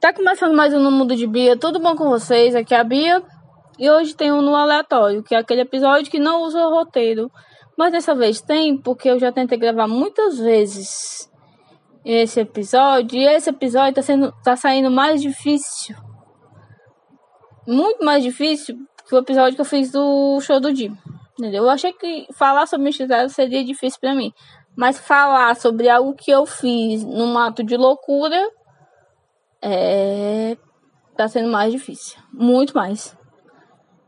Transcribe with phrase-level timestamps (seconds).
[0.00, 2.54] Tá começando mais um No Mundo de Bia, tudo bom com vocês?
[2.54, 3.20] Aqui é a Bia
[3.78, 7.28] e hoje tem um no aleatório, que é aquele episódio que não usa roteiro,
[7.76, 11.28] mas dessa vez tem porque eu já tentei gravar muitas vezes
[12.04, 15.96] esse episódio e esse episódio tá, sendo, tá saindo mais difícil,
[17.66, 20.92] muito mais difícil que o episódio que eu fiz do show do Di,
[21.38, 21.64] entendeu?
[21.64, 24.32] Eu achei que falar sobre o seria difícil para mim,
[24.76, 28.50] mas falar sobre algo que eu fiz num ato de loucura
[29.62, 30.56] é
[31.16, 33.16] tá sendo mais difícil, muito mais.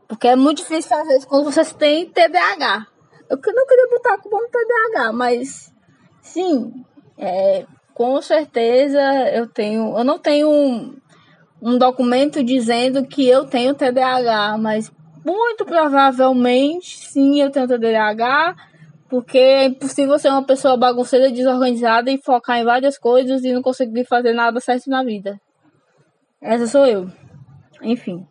[0.07, 2.87] Porque é muito difícil às vezes quando vocês têm TDAH.
[3.29, 5.73] Eu não queria botar como TDAH, mas
[6.21, 6.71] sim,
[7.17, 8.99] é, com certeza
[9.33, 10.97] eu tenho, eu não tenho um,
[11.61, 14.91] um documento dizendo que eu tenho TDAH, mas
[15.25, 18.55] muito provavelmente sim eu tenho TDAH,
[19.09, 23.61] porque é impossível ser uma pessoa bagunceira, desorganizada e focar em várias coisas e não
[23.61, 25.39] conseguir fazer nada certo na vida.
[26.41, 27.09] Essa sou eu.
[27.81, 28.25] Enfim.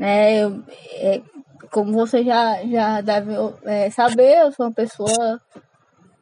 [0.00, 0.62] É, eu,
[0.94, 1.22] é,
[1.70, 3.32] como você já, já deve
[3.64, 5.40] é, saber, eu sou uma pessoa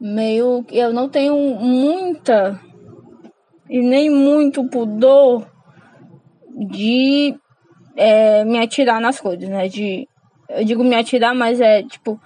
[0.00, 0.64] meio.
[0.70, 2.60] Eu não tenho muita
[3.68, 5.46] e nem muito pudor
[6.68, 7.34] de
[7.96, 9.68] é, me atirar nas coisas, né?
[9.68, 10.08] De,
[10.48, 12.20] eu digo me atirar, mas é tipo.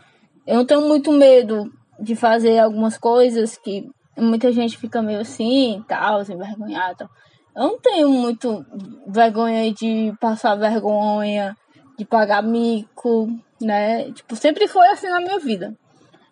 [0.47, 5.85] Eu não tenho muito medo de fazer algumas coisas que muita gente fica meio assim,
[5.87, 6.95] tal, envergonhada.
[6.97, 7.09] Tal.
[7.55, 8.65] Eu não tenho muito
[9.07, 11.57] vergonha de passar vergonha,
[11.99, 13.29] de pagar mico,
[13.61, 14.13] né?
[14.13, 15.75] Tipo, sempre foi assim na minha vida.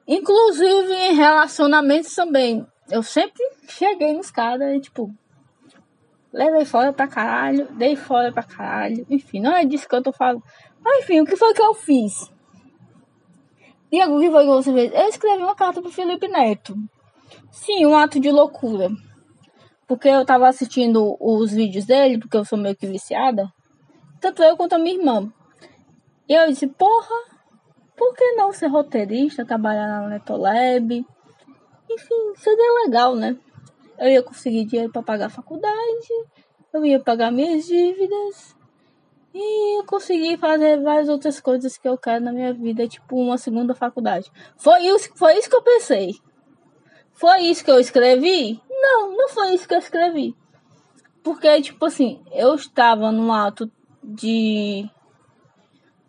[0.06, 2.64] Inclusive em relacionamentos também.
[2.88, 5.10] Eu sempre cheguei nos caras e, tipo,
[6.36, 9.06] levei fora pra caralho, dei fora pra caralho.
[9.08, 10.42] Enfim, não é disso que eu tô falando.
[10.84, 12.30] Mas enfim, o que foi que eu fiz?
[13.90, 14.92] Diego, o que foi que você fez?
[14.92, 16.76] Eu escrevi uma carta pro Felipe Neto.
[17.50, 18.90] Sim, um ato de loucura.
[19.88, 23.48] Porque eu tava assistindo os vídeos dele, porque eu sou meio que viciada.
[24.20, 25.32] Tanto eu quanto a minha irmã.
[26.28, 27.16] E eu disse, porra,
[27.96, 31.06] por que não ser roteirista, trabalhar na Netolab?
[31.88, 33.36] Enfim, seria legal, né?
[33.98, 36.08] Eu ia conseguir dinheiro para pagar a faculdade,
[36.72, 38.56] eu ia pagar minhas dívidas
[39.34, 43.36] e eu consegui fazer várias outras coisas que eu quero na minha vida, tipo uma
[43.36, 44.30] segunda faculdade.
[44.56, 46.14] Foi isso, foi isso que eu pensei.
[47.12, 48.60] Foi isso que eu escrevi?
[48.68, 50.34] Não, não foi isso que eu escrevi.
[51.22, 53.70] Porque, tipo assim, eu estava num ato
[54.02, 54.88] de.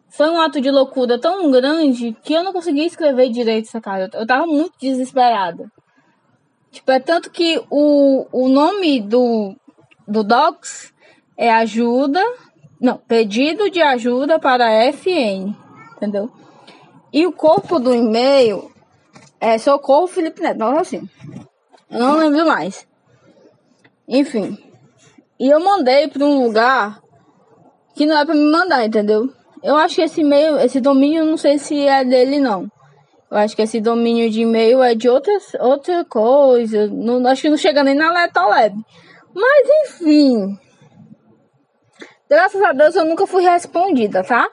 [0.10, 4.18] Foi um ato de loucura tão grande que eu não conseguia escrever direito essa carta.
[4.18, 5.72] Eu tava muito desesperada.
[6.72, 9.56] Tipo, é tanto que o, o nome do,
[10.08, 10.94] do Docs
[11.36, 12.22] é ajuda.
[12.80, 15.56] Não, pedido de ajuda para FN.
[15.96, 16.32] Entendeu?
[17.12, 18.72] E o corpo do e-mail
[19.40, 20.60] é Socorro Felipe Neto.
[20.60, 21.10] Nossa, assim.
[21.90, 22.88] Eu não lembro mais.
[24.08, 24.58] Enfim.
[25.40, 27.02] E eu mandei para um lugar
[27.96, 29.32] que não é para me mandar, entendeu?
[29.64, 32.70] Eu acho que esse e-mail, esse domínio, não sei se é dele não.
[33.30, 36.88] Eu acho que esse domínio de e-mail é de outras, outra coisa.
[36.88, 38.76] Não, acho que não chega nem na Letolab.
[39.34, 40.58] Mas enfim.
[42.30, 44.50] Graças a Deus eu nunca fui respondida, tá?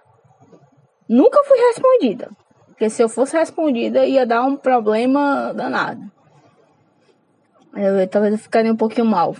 [1.09, 2.31] Nunca fui respondida.
[2.67, 6.03] Porque se eu fosse respondida ia dar um problema danado.
[7.77, 9.35] Eu, talvez eu ficaria um pouquinho mal.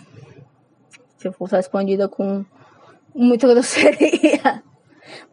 [1.19, 2.45] Se eu fosse respondida com
[3.15, 4.63] muita grosseria.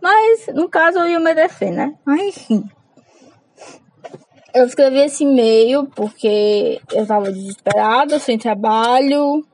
[0.02, 1.96] Mas, no caso, eu ia merecer, né?
[2.06, 2.70] Mas, enfim.
[4.54, 9.46] Eu escrevi esse e-mail porque eu tava desesperada, sem trabalho.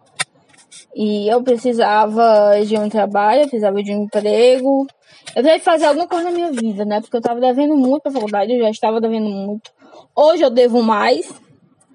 [0.96, 4.88] E eu precisava de um trabalho, eu precisava de um emprego.
[5.36, 7.00] Eu precisava fazer alguma coisa na minha vida, né?
[7.00, 9.72] Porque eu tava devendo muito pra faculdade, eu já estava devendo muito.
[10.16, 11.32] Hoje eu devo mais.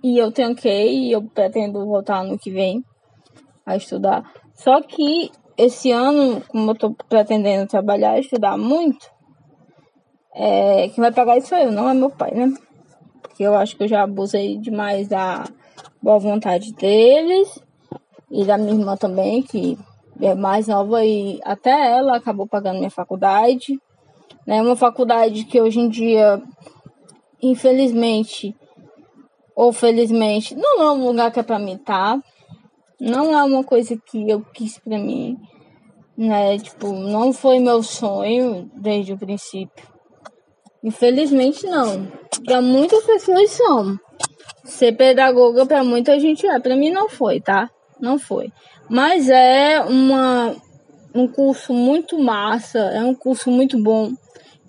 [0.05, 2.85] E eu tranquei e eu pretendo voltar ano que vem
[3.67, 4.23] a estudar.
[4.55, 9.11] Só que esse ano, como eu tô pretendendo trabalhar e estudar muito,
[10.35, 12.53] é, quem vai pagar isso é eu, não é meu pai, né?
[13.33, 15.45] Porque eu acho que eu já abusei demais da
[16.03, 17.59] boa vontade deles
[18.31, 19.79] e da minha irmã também, que
[20.21, 23.81] é mais nova e até ela acabou pagando minha faculdade.
[24.47, 24.61] Né?
[24.61, 26.43] Uma faculdade que hoje em dia,
[27.43, 28.55] infelizmente,
[29.57, 32.21] ou felizmente, não é um lugar que é pra mim, tá?
[33.01, 35.39] Não é uma coisa que eu quis pra mim,
[36.17, 36.59] né?
[36.59, 39.92] Tipo, não foi meu sonho desde o princípio.
[40.83, 42.09] Infelizmente, não.
[42.45, 43.99] Pra muitas pessoas são.
[44.65, 46.59] Ser pedagoga pra muita gente é.
[46.59, 47.71] Pra mim não foi, tá?
[48.01, 48.51] Não foi.
[48.89, 50.57] Mas é uma,
[51.15, 54.11] um curso muito massa, é um curso muito bom.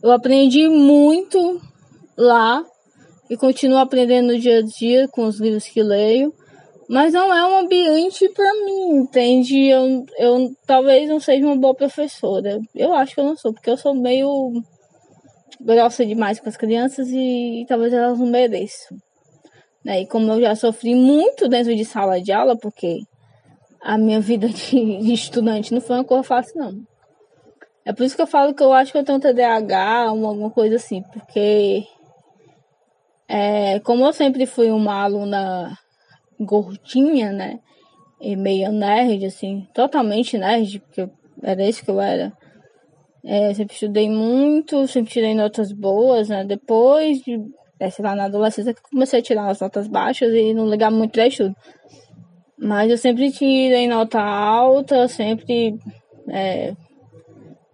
[0.02, 1.60] Eu aprendi muito
[2.18, 2.64] lá
[3.30, 6.34] e continuo aprendendo dia a dia com os livros que leio.
[6.88, 9.68] Mas não é um ambiente para mim, entende?
[9.68, 12.60] Eu, eu talvez não seja uma boa professora.
[12.76, 14.62] Eu acho que eu não sou, porque eu sou meio
[15.64, 18.98] grossa demais com as crianças e, talvez elas não mereçam.
[19.84, 20.02] Né?
[20.02, 23.00] E como eu já sofri muito dentro de sala de aula, porque
[23.82, 26.74] a minha vida de, de estudante não foi uma coisa fácil, não.
[27.86, 30.50] É por isso que eu falo que eu acho que eu tenho TDAH, uma, alguma
[30.50, 31.84] coisa assim, porque
[33.28, 35.78] é, como eu sempre fui uma aluna
[36.40, 37.60] gordinha, né?
[38.22, 41.10] E meio nerd, assim, totalmente nerd, porque
[41.42, 42.32] era isso que eu era.
[43.26, 46.44] É, sempre estudei muito, sempre tirei notas boas, né?
[46.44, 47.40] Depois de,
[47.80, 50.92] é, sei lá, na adolescência que comecei a tirar as notas baixas e não ligar
[50.92, 51.56] muito pra estudo.
[52.58, 55.78] Mas eu sempre tirei nota alta, sempre
[56.30, 56.74] é,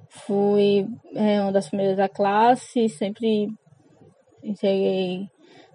[0.09, 3.47] fui é, uma das primeiras da classe, sempre
[4.43, 5.27] entreguei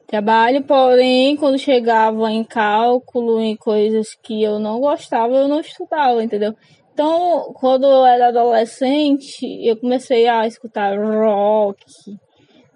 [0.07, 6.23] trabalho, porém, quando chegava em cálculo, em coisas que eu não gostava, eu não estudava,
[6.23, 6.55] entendeu?
[6.95, 11.85] Então, quando eu era adolescente, eu comecei a escutar rock,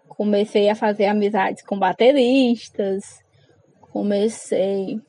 [0.09, 3.05] comecei a fazer amizades com bateristas,
[3.93, 5.01] comecei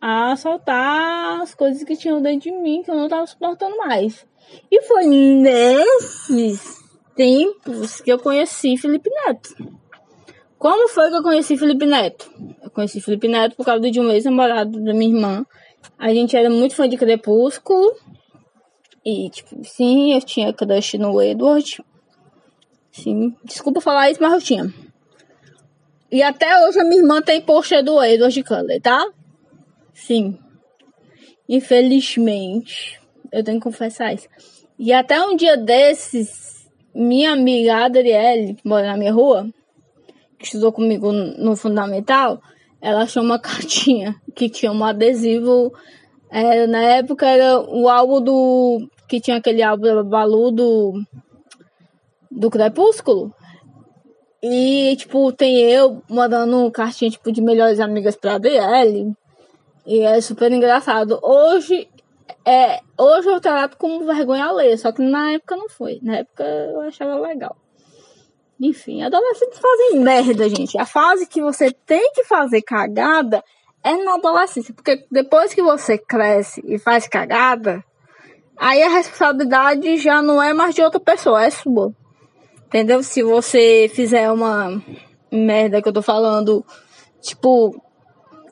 [0.00, 4.26] a soltar as coisas que tinham dentro de mim que eu não estava suportando mais.
[4.70, 6.78] E foi nesses
[7.14, 9.50] tempos que eu conheci Felipe Neto.
[10.56, 12.30] Como foi que eu conheci Felipe Neto?
[12.62, 15.46] Eu conheci Felipe Neto por causa de um ex-namorado da minha irmã.
[15.98, 17.94] A gente era muito fã de Crepúsculo.
[19.04, 21.82] E, tipo, sim, eu tinha crush no Edward.
[22.90, 24.74] Sim, desculpa falar isso, mas eu tinha.
[26.10, 29.06] E até hoje a minha irmã tem pôster do Edward Cullen, tá?
[29.92, 30.38] Sim.
[31.48, 33.00] Infelizmente,
[33.30, 34.28] eu tenho que confessar isso.
[34.78, 39.48] E até um dia desses, minha amiga Adriele, que mora na minha rua,
[40.38, 42.40] que estudou comigo no fundamental,
[42.80, 45.72] ela achou uma cartinha que tinha um adesivo.
[46.30, 48.90] É, na época era o álbum do.
[49.08, 51.02] que tinha aquele álbum Balu do.
[52.30, 53.32] do Crepúsculo.
[54.42, 59.12] E, tipo, tem eu mandando cartinha, tipo, de melhores amigas pra DL.
[59.86, 61.18] E é super engraçado.
[61.22, 61.88] Hoje,
[62.44, 65.98] é, hoje eu trato como vergonha ler, só que na época não foi.
[66.02, 67.56] Na época eu achava legal.
[68.60, 70.78] Enfim, adolescentes fazem merda, gente.
[70.78, 73.42] A fase que você tem que fazer cagada
[73.82, 74.74] é na adolescência.
[74.74, 77.82] Porque depois que você cresce e faz cagada,
[78.56, 81.92] aí a responsabilidade já não é mais de outra pessoa, é sua.
[82.66, 83.02] Entendeu?
[83.02, 84.82] Se você fizer uma
[85.32, 86.64] merda que eu tô falando,
[87.20, 87.74] tipo,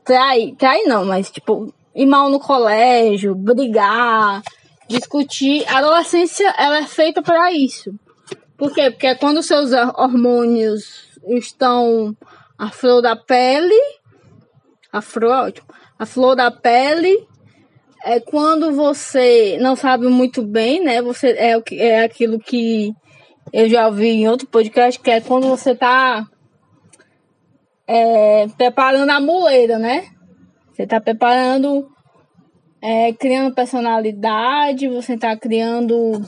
[0.04, 4.42] trai, trai não, mas tipo, ir mal no colégio, brigar,
[4.88, 5.64] discutir.
[5.68, 7.94] A adolescência, ela é feita para isso.
[8.56, 8.90] Por quê?
[8.90, 12.16] Porque é quando seus hormônios estão
[12.56, 13.74] à flor da pele,
[14.98, 15.52] a flor
[15.98, 17.26] a flor da pele
[18.04, 21.02] é quando você não sabe muito bem, né?
[21.02, 22.92] Você é é aquilo que
[23.52, 26.26] eu já ouvi em outro podcast, que é quando você tá
[27.86, 30.08] é, preparando a muleira, né?
[30.72, 31.88] Você tá preparando,
[32.82, 36.22] é, criando personalidade, você tá criando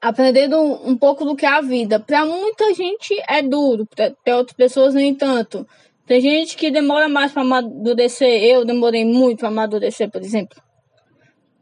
[0.00, 1.98] aprendendo um pouco do que é a vida.
[1.98, 5.66] Para muita gente é duro, para outras pessoas nem tanto.
[6.06, 8.42] Tem gente que demora mais para amadurecer.
[8.44, 10.62] Eu demorei muito para amadurecer, por exemplo.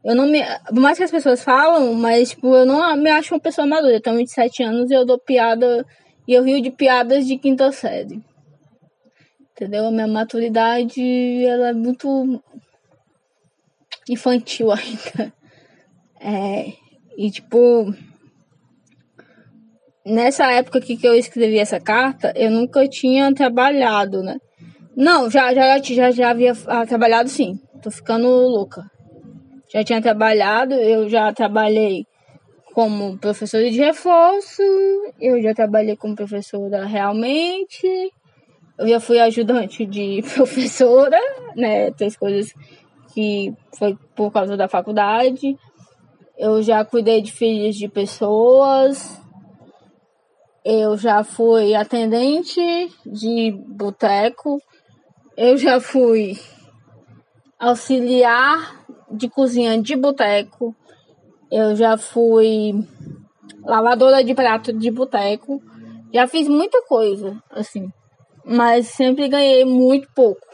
[0.04, 0.42] Eu não me.
[0.66, 3.94] Por mais que as pessoas falam, mas tipo, eu não me acho uma pessoa madura.
[3.94, 5.86] Eu tenho 27 anos e eu dou piada.
[6.26, 8.20] E eu rio de piadas de quinta série.
[9.52, 9.86] Entendeu?
[9.86, 12.42] A minha maturidade ela é muito
[14.08, 15.32] infantil ainda.
[16.20, 16.72] É.
[17.16, 17.94] E tipo
[20.04, 24.38] nessa época que, eu escrevi essa carta, eu nunca tinha trabalhado, né?
[24.96, 27.58] Não, já, já, já, já havia ah, trabalhado sim.
[27.82, 28.82] Tô ficando louca.
[29.72, 32.04] Já tinha trabalhado, eu já trabalhei
[32.74, 34.62] como professora de reforço,
[35.20, 37.86] eu já trabalhei como professora realmente,
[38.78, 41.18] eu já fui ajudante de professora,
[41.56, 41.90] né?
[41.92, 42.52] Três coisas
[43.14, 45.56] que foi por causa da faculdade.
[46.36, 49.21] Eu já cuidei de filhos de pessoas,
[50.64, 52.60] eu já fui atendente
[53.04, 54.60] de boteco,
[55.36, 56.38] eu já fui
[57.58, 60.74] auxiliar de cozinha de boteco,
[61.50, 62.72] eu já fui
[63.64, 65.60] lavadora de prato de boteco,
[66.12, 67.90] já fiz muita coisa, assim,
[68.44, 70.46] mas sempre ganhei muito pouco,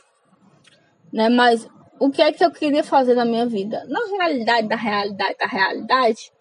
[1.13, 1.29] né?
[1.29, 1.69] Mas
[2.01, 3.85] o que é que eu queria fazer na minha vida?
[3.89, 6.33] Na realidade, da realidade, da realidade,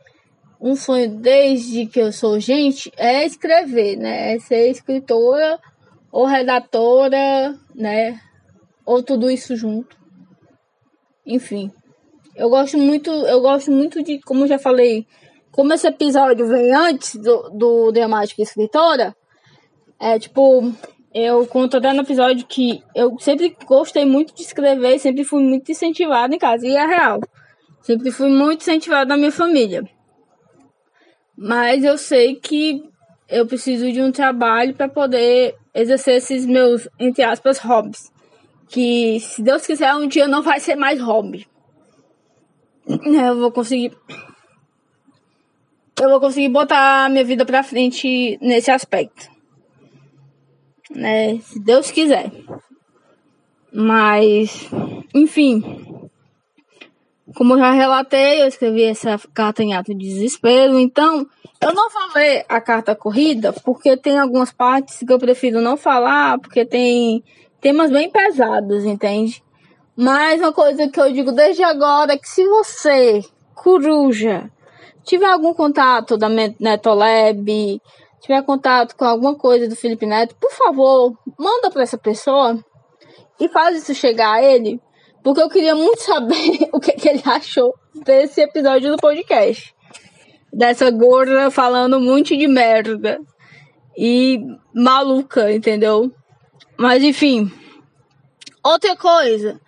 [0.59, 4.33] um sonho desde que eu sou gente é escrever, né?
[4.33, 5.59] É ser escritora
[6.11, 8.19] ou redatora, né?
[8.85, 9.95] Ou tudo isso junto.
[11.25, 11.71] Enfim.
[12.35, 15.05] Eu gosto muito, eu gosto muito de, como eu já falei,
[15.51, 19.15] como esse episódio vem antes do, do Dramática Escritora,
[19.99, 20.71] é tipo,
[21.11, 25.71] eu conto até no episódio que eu sempre gostei muito de escrever, sempre fui muito
[25.71, 27.19] incentivada em casa, e é real.
[27.81, 29.83] Sempre fui muito incentivada na minha família.
[31.37, 32.83] Mas eu sei que
[33.29, 38.11] eu preciso de um trabalho para poder exercer esses meus, entre aspas, hobbies.
[38.67, 41.47] Que, se Deus quiser, um dia não vai ser mais hobby.
[42.87, 43.95] Eu vou conseguir.
[46.01, 49.29] Eu vou conseguir botar minha vida pra frente nesse aspecto.
[50.89, 51.39] Né?
[51.39, 52.31] Se Deus quiser.
[53.71, 54.69] Mas,
[55.13, 55.61] enfim.
[57.37, 60.79] Como eu já relatei, eu escrevi essa carta em ato de desespero.
[60.79, 61.23] Então,
[61.61, 66.39] eu não falei a carta corrida porque tem algumas partes que eu prefiro não falar,
[66.39, 67.23] porque tem
[67.61, 69.43] temas bem pesados, entende?
[69.95, 73.21] Mas uma coisa que eu digo desde agora é que se você,
[73.53, 74.49] coruja,
[75.03, 77.79] tiver algum contato da Netolab,
[78.19, 82.57] tiver contato com alguma coisa do Felipe Neto, por favor, manda para essa pessoa
[83.39, 84.81] e faz isso chegar a ele,
[85.27, 89.75] porque eu queria muito saber o que, que ele achou desse episódio do podcast.
[90.53, 93.19] Dessa gorda falando um monte de merda.
[93.97, 94.39] E
[94.73, 96.09] maluca, entendeu?
[96.77, 97.51] Mas enfim.
[98.63, 99.59] Outra coisa.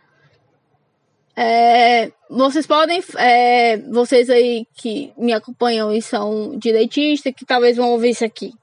[1.35, 3.03] É, vocês podem.
[3.17, 8.53] É, vocês aí que me acompanham e são direitistas, que talvez vão ouvir isso aqui.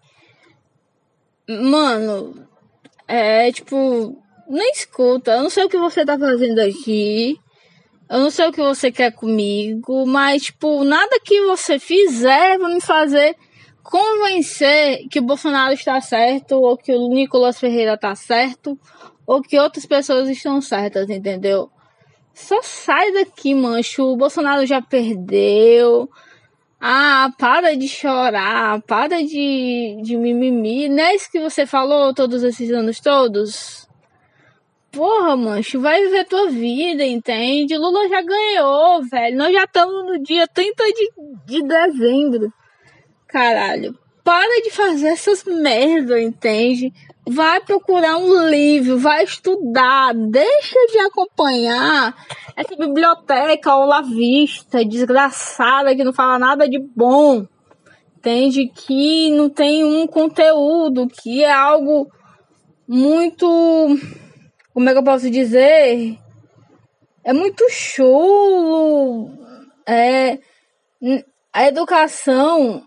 [1.46, 2.48] Mano,
[3.06, 4.16] é tipo
[4.48, 5.32] nem escuta.
[5.32, 7.38] Eu não sei o que você tá fazendo aqui.
[8.08, 12.74] Eu não sei o que você quer comigo, mas, tipo, nada que você fizer vai
[12.74, 13.34] me fazer
[13.82, 18.78] convencer que o Bolsonaro está certo, ou que o Nicolas Ferreira está certo,
[19.26, 21.70] ou que outras pessoas estão certas, entendeu?
[22.34, 24.04] Só sai daqui, mancho.
[24.04, 26.08] O Bolsonaro já perdeu.
[26.80, 30.88] Ah, para de chorar, para de, de mimimi.
[30.88, 33.85] Não é isso que você falou todos esses anos todos?
[34.96, 37.76] Porra, mancho, vai viver tua vida, entende?
[37.76, 39.36] Lula já ganhou, velho.
[39.36, 41.10] Nós já estamos no dia 30 de,
[41.44, 42.50] de dezembro.
[43.28, 43.94] Caralho.
[44.24, 46.90] Para de fazer essas merda, entende?
[47.28, 52.16] Vai procurar um livro, vai estudar, deixa de acompanhar
[52.56, 57.46] essa biblioteca olavista, desgraçada, que não fala nada de bom.
[58.16, 58.72] Entende?
[58.74, 62.10] Que não tem um conteúdo, que é algo
[62.88, 63.46] muito
[64.76, 66.18] como é que eu posso dizer?
[67.24, 69.30] É muito chulo.
[69.88, 70.38] É,
[71.50, 72.82] a educação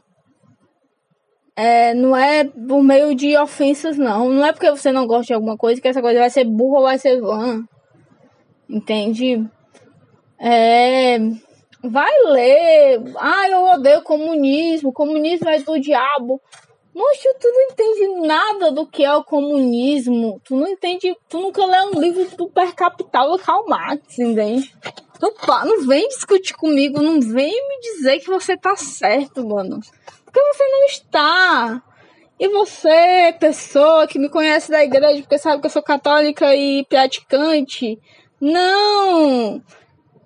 [1.56, 4.30] é, não é por meio de ofensas, não.
[4.30, 6.78] Não é porque você não gosta de alguma coisa que essa coisa vai ser burra
[6.78, 7.64] ou vai ser vã.
[8.70, 9.44] Entende?
[10.40, 11.18] É,
[11.84, 13.02] vai ler.
[13.18, 14.94] Ah, eu odeio comunismo.
[14.94, 16.40] Comunismo é do diabo.
[17.00, 20.42] Moço, tu não entende nada do que é o comunismo.
[20.44, 21.16] Tu não entende.
[21.30, 24.76] Tu nunca leu um livro do Per Capital do Karl Marx, entende?
[25.48, 29.80] Pá, não vem discutir comigo, não vem me dizer que você tá certo, mano.
[30.26, 31.82] Porque você não está.
[32.38, 36.84] E você, pessoa que me conhece da igreja, porque sabe que eu sou católica e
[36.84, 37.98] praticante,
[38.42, 39.64] não!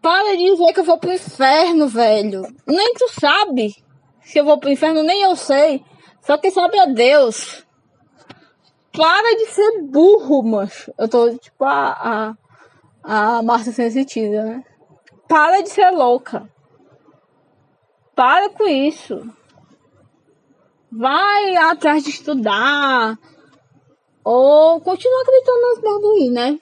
[0.01, 2.47] Para de dizer que eu vou pro inferno, velho.
[2.65, 3.75] Nem tu sabe
[4.23, 5.83] se eu vou pro inferno, nem eu sei.
[6.23, 7.65] Só que sabe a Deus.
[8.93, 10.93] Para de ser burro, macho.
[10.97, 12.35] Eu tô tipo a,
[13.03, 14.63] a, a Márcia Sensitiva, né?
[15.27, 16.49] Para de ser louca.
[18.15, 19.19] Para com isso.
[20.91, 23.17] Vai atrás de estudar.
[24.23, 26.59] Ou continua acreditando nas merdas né?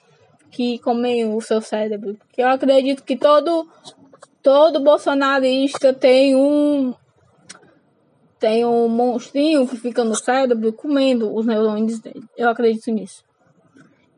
[0.50, 2.16] Que comem o seu cérebro.
[2.16, 3.68] Porque eu acredito que todo,
[4.42, 6.94] todo bolsonarista tem um,
[8.42, 12.24] tem um monstrinho que fica no cérebro comendo os neurônios dele.
[12.36, 13.22] Eu acredito nisso.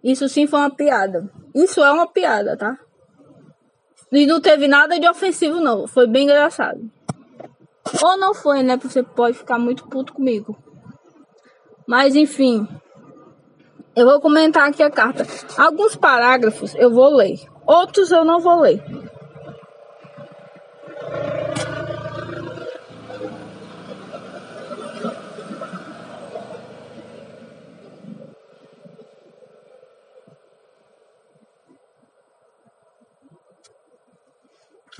[0.02, 1.30] Isso sim foi uma piada.
[1.54, 2.78] Isso é uma piada, tá?
[4.10, 5.86] E não teve nada de ofensivo, não.
[5.86, 6.90] Foi bem engraçado.
[8.02, 8.78] Ou não foi, né?
[8.78, 10.56] Você pode ficar muito puto comigo.
[11.86, 12.66] Mas enfim.
[13.94, 15.26] Eu vou comentar aqui a carta.
[15.58, 17.38] Alguns parágrafos eu vou ler.
[17.66, 18.82] Outros eu não vou ler.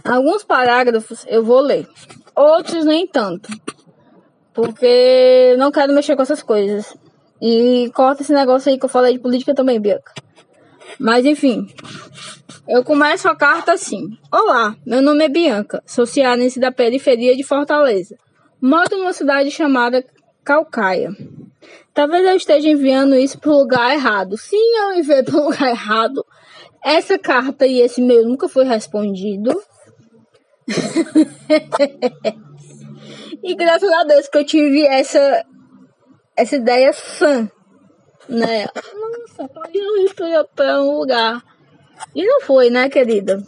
[0.05, 1.89] Alguns parágrafos eu vou ler.
[2.37, 3.49] outros nem tanto.
[4.53, 6.95] Porque não quero mexer com essas coisas.
[7.41, 10.13] E corta esse negócio aí que eu falei de política também, Bianca.
[10.99, 11.67] Mas enfim,
[12.69, 17.43] eu começo a carta assim: Olá, meu nome é Bianca, sou cearense da periferia de
[17.43, 18.17] Fortaleza.
[18.61, 20.05] Moro numa cidade chamada
[20.45, 21.11] Calcaia.
[21.93, 24.37] Talvez eu esteja enviando isso para o lugar errado.
[24.37, 26.25] Sim, eu enviei para o lugar errado.
[26.83, 29.51] Essa carta e esse e-mail nunca foi respondido.
[33.43, 35.45] e graças a Deus que eu tive essa,
[36.37, 37.51] essa ideia sã,
[38.29, 38.67] né?
[38.95, 40.15] Nossa, pode ir
[40.55, 41.43] para um lugar.
[42.15, 43.43] E não foi, né, querida?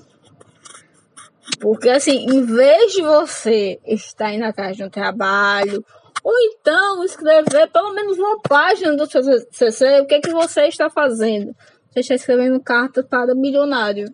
[1.61, 5.85] Porque assim, em vez de você estar indo atrás de um trabalho,
[6.23, 10.67] ou então escrever pelo menos uma página do seu CC, o que, é que você
[10.67, 11.55] está fazendo?
[11.91, 14.13] Você está escrevendo carta para milionário,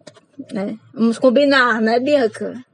[0.53, 0.79] né?
[0.95, 2.65] Vamos combinar, né, Bianca?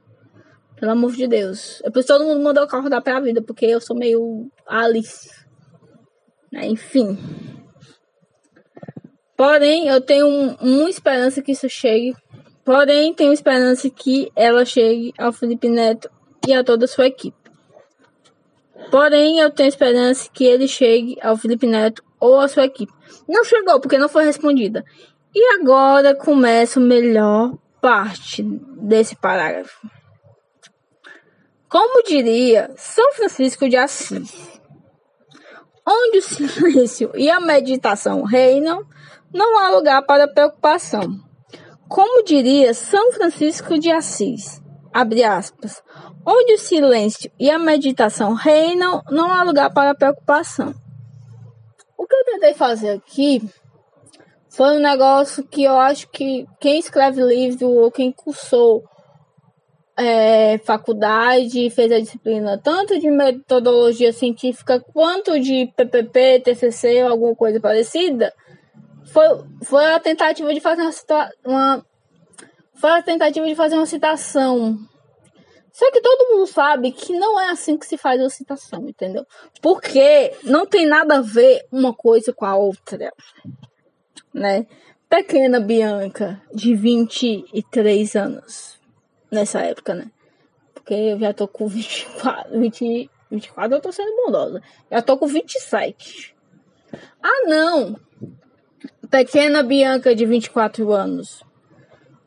[0.79, 1.81] Pelo amor de Deus.
[1.91, 5.29] Por isso todo mundo mandou acordar pra vida, porque eu sou meio Alice.
[6.51, 6.67] Né?
[6.67, 7.17] Enfim.
[9.35, 12.15] Porém, eu tenho um, uma esperança que isso chegue.
[12.63, 16.09] Porém, tenho esperança que ela chegue ao Felipe Neto
[16.47, 17.37] e a toda a sua equipe.
[18.89, 22.91] Porém, eu tenho esperança que ele chegue ao Felipe Neto ou à sua equipe.
[23.27, 24.83] Não chegou, porque não foi respondida.
[25.33, 29.98] E agora começa a melhor parte desse parágrafo.
[31.69, 34.59] Como diria São Francisco de Assis,
[35.87, 38.83] onde o silêncio e a meditação reinam,
[39.31, 41.03] não há lugar para preocupação.
[41.87, 44.59] Como diria São Francisco de Assis,
[44.91, 45.83] abre aspas,
[46.25, 50.73] onde o silêncio e a meditação reinam, não há lugar para preocupação.
[51.95, 53.47] O que eu tentei fazer aqui
[54.49, 58.83] foi um negócio que eu acho que quem escreve livro ou quem cursou
[59.99, 67.35] é, faculdade, fez a disciplina tanto de metodologia científica quanto de PPP, TCC ou alguma
[67.35, 68.33] coisa parecida,
[69.11, 69.25] foi,
[69.61, 70.91] foi a tentativa de fazer uma,
[71.45, 71.85] uma
[72.75, 74.79] foi a tentativa de fazer uma citação.
[75.73, 79.25] Só que todo mundo sabe que não é assim que se faz uma citação, entendeu?
[79.61, 83.11] Porque não tem nada a ver uma coisa com a outra,
[84.33, 84.65] né?
[85.09, 88.78] Pequena Bianca, de 23 anos
[89.31, 90.11] nessa época, né?
[90.73, 94.61] Porque eu já tô com 24, 20, 24 eu tô sendo bondosa.
[94.91, 96.35] Já tô com 27.
[97.21, 97.99] Ah, não!
[99.09, 101.43] Pequena Bianca de 24 anos.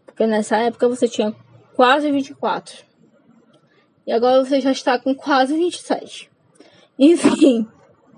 [0.05, 1.35] Porque nessa época você tinha
[1.75, 2.85] quase 24.
[4.07, 6.31] E agora você já está com quase 27.
[6.99, 7.67] Enfim,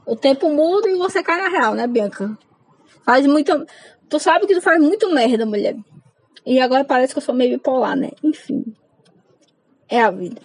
[0.07, 2.37] o tempo muda e você cai na real, né, Bianca?
[3.05, 3.65] Faz muita.
[4.09, 5.77] Tu sabe que tu faz muito merda, mulher.
[6.47, 8.11] E agora parece que eu sou meio bipolar, né?
[8.23, 8.65] Enfim.
[9.89, 10.41] É a vida.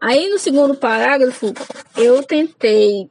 [0.00, 1.52] Aí no segundo parágrafo,
[1.96, 3.10] eu tentei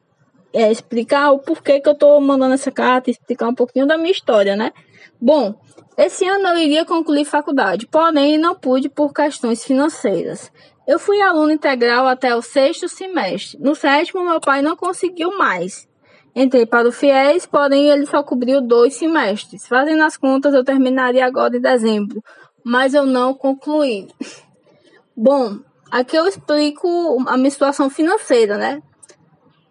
[0.53, 4.11] é, explicar o porquê que eu tô mandando essa carta, explicar um pouquinho da minha
[4.11, 4.71] história, né?
[5.19, 5.53] Bom,
[5.97, 10.49] esse ano eu iria concluir faculdade, porém não pude por questões financeiras.
[10.87, 13.59] Eu fui aluno integral até o sexto semestre.
[13.59, 15.88] No sétimo, meu pai não conseguiu mais.
[16.41, 19.67] Entrei para o FIES, porém ele só cobriu dois semestres.
[19.67, 22.23] Fazendo as contas, eu terminaria agora em dezembro,
[22.63, 24.07] mas eu não concluí.
[25.13, 25.57] Bom,
[25.91, 26.87] aqui eu explico
[27.27, 28.81] a minha situação financeira, né?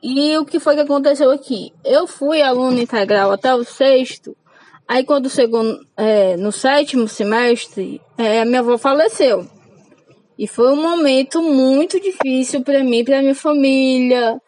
[0.03, 1.73] E o que foi que aconteceu aqui?
[1.83, 4.37] Eu fui aluno integral até o sexto,
[4.87, 5.65] aí quando chegou
[5.97, 9.47] é, no sétimo semestre, é, minha avó faleceu.
[10.39, 14.39] E foi um momento muito difícil para mim, para minha família,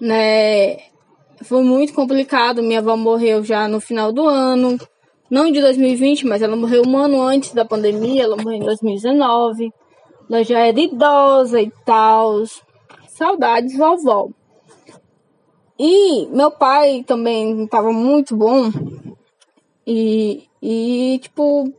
[0.00, 0.95] né?
[1.42, 2.62] Foi muito complicado.
[2.62, 4.78] Minha avó morreu já no final do ano,
[5.30, 9.72] não de 2020, mas ela morreu um ano antes da pandemia, ela morreu em 2019.
[10.30, 12.42] Ela já era idosa e tal.
[13.08, 14.28] Saudades, vovó.
[15.78, 18.70] E meu pai também estava muito bom.
[19.86, 21.72] E, e, tipo,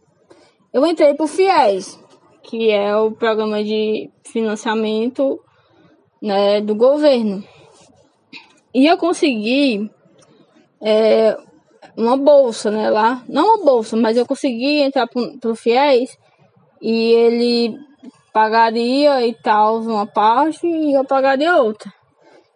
[0.71, 1.99] eu entrei pro FIES,
[2.43, 5.39] que é o programa de financiamento
[6.21, 7.43] né, do governo.
[8.77, 9.89] E eu consegui
[10.79, 11.35] é,
[11.97, 13.23] uma bolsa, né, lá.
[13.27, 16.15] Não uma bolsa, mas eu consegui entrar pro, pro FIES
[16.79, 17.75] e ele
[18.31, 21.91] pagaria e tal uma parte e eu pagaria outra.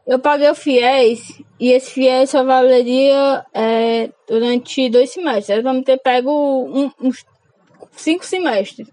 [0.05, 5.49] Eu paguei o FIES e esse FIES só valeria é, durante dois semestres.
[5.49, 7.25] Era pra me ter pego um, uns
[7.93, 8.87] cinco semestres.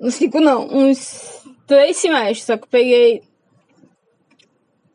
[0.00, 2.42] Uns cinco não, uns três semestres.
[2.42, 3.22] Só que eu peguei.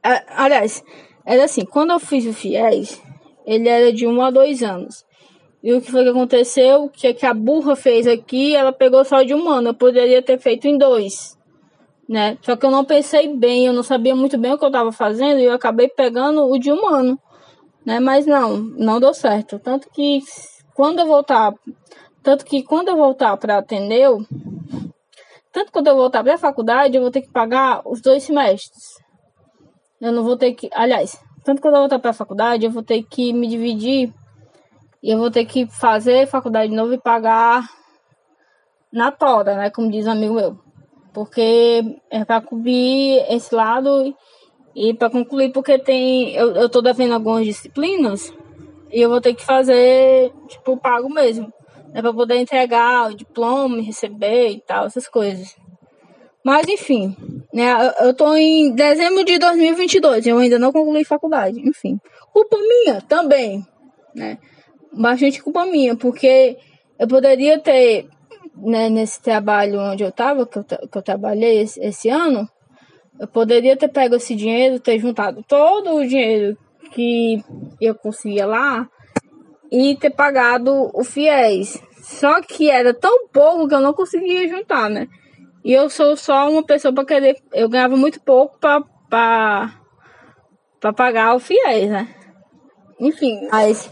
[0.04, 0.84] Aliás,
[1.26, 3.02] era assim, quando eu fiz o FIES,
[3.46, 5.06] ele era de um a dois anos.
[5.64, 6.90] E o que foi que aconteceu?
[6.90, 9.70] Que, que a burra fez aqui, ela pegou só de um ano.
[9.70, 11.38] Eu poderia ter feito em dois.
[12.08, 12.38] né?
[12.42, 14.92] Só que eu não pensei bem, eu não sabia muito bem o que eu estava
[14.92, 17.18] fazendo e eu acabei pegando o de humano,
[17.86, 18.00] né?
[18.00, 19.58] Mas não, não deu certo.
[19.58, 20.20] Tanto que
[20.74, 21.54] quando eu voltar,
[22.22, 24.20] tanto que quando eu voltar para Ateneu,
[25.52, 29.02] tanto quando eu voltar para a faculdade, eu vou ter que pagar os dois semestres.
[30.04, 32.84] Eu não vou ter que, aliás, tanto quando eu voltar para a faculdade, eu vou
[32.84, 34.14] ter que me dividir
[35.02, 37.64] e eu vou ter que fazer faculdade de novo e pagar
[38.92, 39.70] na tora, né?
[39.70, 40.60] Como diz um amigo meu.
[41.14, 44.14] Porque é para cobrir esse lado
[44.76, 46.36] e para concluir, porque tem.
[46.36, 48.30] Eu, eu tô devendo algumas disciplinas
[48.92, 51.48] e eu vou ter que fazer, tipo, pago mesmo.
[51.94, 55.56] Né, para poder entregar o diploma, receber e tal, essas coisas.
[56.44, 57.16] Mas enfim,
[57.54, 57.94] né?
[58.02, 62.00] Eu, tô em dezembro de 2022, eu ainda não concluí faculdade, enfim.
[62.34, 63.66] Culpa minha também,
[64.14, 64.38] né?
[64.92, 66.58] Bastante culpa minha, porque
[67.00, 68.08] eu poderia ter
[68.58, 72.48] né, nesse trabalho onde eu estava, que eu, que eu trabalhei esse, esse ano,
[73.20, 76.58] eu poderia ter pego esse dinheiro, ter juntado todo o dinheiro
[76.92, 77.42] que
[77.80, 78.88] eu conseguia lá
[79.72, 81.82] e ter pagado o fiéis.
[82.02, 85.08] Só que era tão pouco que eu não conseguia juntar, né?
[85.64, 87.42] E eu sou só uma pessoa para querer.
[87.54, 89.72] Eu ganhava muito pouco para
[90.96, 92.14] pagar o fiéis, né?
[93.00, 93.90] Enfim, mas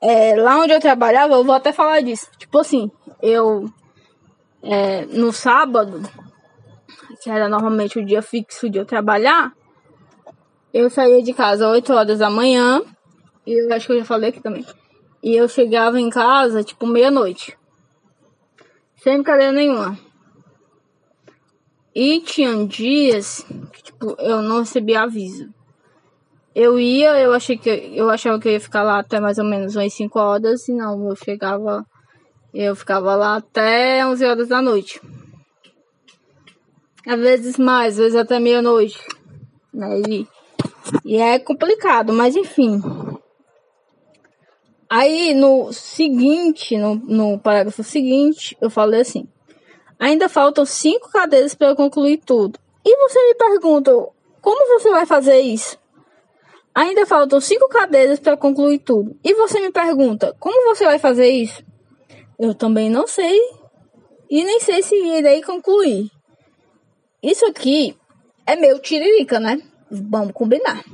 [0.00, 2.28] é, lá onde eu trabalhava, eu vou até falar disso.
[2.38, 2.90] Tipo assim,
[3.22, 3.66] eu
[4.62, 6.02] é, no sábado,
[7.22, 9.52] que era normalmente o dia fixo de eu trabalhar,
[10.72, 12.82] eu saía de casa às 8 horas da manhã,
[13.46, 14.64] e eu acho que eu já falei aqui também.
[15.22, 17.56] E eu chegava em casa, tipo, meia-noite.
[18.96, 19.98] Sem brincadeira nenhuma.
[21.94, 25.48] E tinha dias que, tipo, eu não recebia aviso.
[26.54, 29.44] Eu ia, eu achei que eu achava que eu ia ficar lá até mais ou
[29.44, 31.84] menos umas 5 horas, e não, eu chegava,
[32.52, 35.00] eu ficava lá até 11 horas da noite.
[37.06, 38.98] Às vezes mais, às vezes até meia-noite.
[39.72, 40.00] Né?
[40.08, 40.28] E,
[41.04, 42.80] e é complicado, mas enfim.
[44.88, 49.26] Aí no seguinte, no, no parágrafo seguinte, eu falei assim:
[50.04, 52.58] ainda faltam cinco cadeiras para eu concluir tudo.
[52.84, 53.90] E você me pergunta,
[54.42, 55.78] como você vai fazer isso?
[56.74, 59.18] Ainda faltam cinco cadeiras para concluir tudo.
[59.24, 61.64] E você me pergunta, como você vai fazer isso?
[62.38, 63.40] Eu também não sei.
[64.28, 66.10] E nem sei se irei concluir.
[67.22, 67.96] Isso aqui
[68.46, 69.58] é meu tiririca, né?
[69.90, 70.84] Vamos combinar.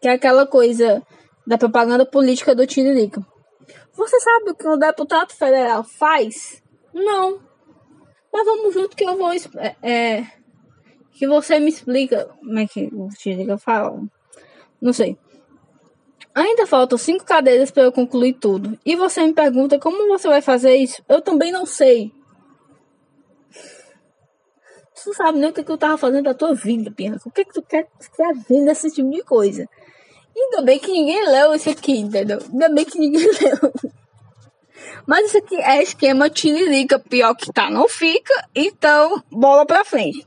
[0.00, 1.02] Que é aquela coisa
[1.46, 3.20] da propaganda política do tiririca.
[3.92, 6.62] Você sabe o que um deputado federal faz?
[6.94, 7.43] Não.
[8.34, 9.30] Mas vamos junto que eu vou.
[9.32, 10.26] É, é
[11.12, 14.02] que você me explica como é que o tiririca fala.
[14.82, 15.16] Não sei.
[16.34, 18.76] Ainda faltam cinco cadeiras para eu concluir tudo.
[18.84, 21.00] E você me pergunta como você vai fazer isso?
[21.08, 22.10] Eu também não sei.
[24.96, 27.28] Tu não sabe nem o que, que eu tava fazendo da tua vida, Bianca.
[27.28, 29.68] O que, que tu quer fazer nesse tipo de coisa?
[30.36, 32.40] Ainda bem que ninguém leu isso aqui, entendeu?
[32.52, 33.94] Ainda bem que ninguém leu.
[35.06, 36.98] Mas isso aqui é esquema tiririca.
[36.98, 38.34] Pior que tá, não fica.
[38.54, 40.26] Então, bola pra frente.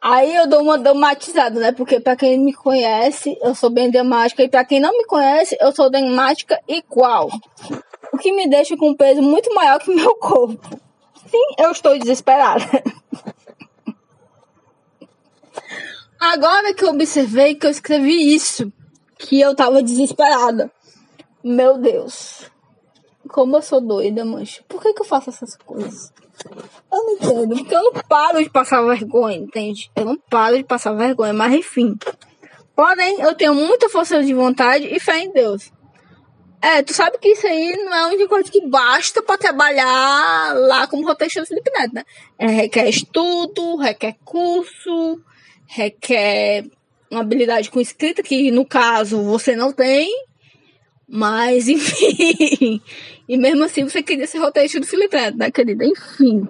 [0.00, 1.70] Aí eu dou uma dramatizada, né?
[1.70, 4.42] Porque pra quem me conhece, eu sou bem dramática.
[4.42, 7.30] E pra quem não me conhece, eu sou dramática igual.
[8.12, 10.80] O que me deixa com um peso muito maior que meu corpo.
[11.30, 12.64] Sim, eu estou desesperada.
[16.18, 18.72] Agora que eu observei que eu escrevi isso,
[19.18, 20.70] que eu tava desesperada.
[21.42, 22.50] Meu Deus.
[23.28, 24.62] Como eu sou doida, mancha.
[24.68, 26.12] Por que, que eu faço essas coisas?
[26.90, 29.90] Eu não entendo, porque eu não paro de passar vergonha, entende?
[29.94, 31.96] Eu não paro de passar vergonha, mas enfim.
[32.74, 35.70] Porém, eu tenho muita força de vontade e fé em Deus.
[36.60, 40.86] É, tu sabe que isso aí não é única coisa que basta para trabalhar lá
[40.86, 42.04] como roteirista do Felipe Neto, né?
[42.38, 45.20] É, requer estudo, requer curso,
[45.66, 46.64] requer
[47.10, 50.08] uma habilidade com escrita, que no caso você não tem.
[51.14, 52.80] Mas, enfim.
[53.28, 55.84] E mesmo assim você queria ser roteirista do Felipe Neto, né, querida?
[55.84, 56.48] Enfim.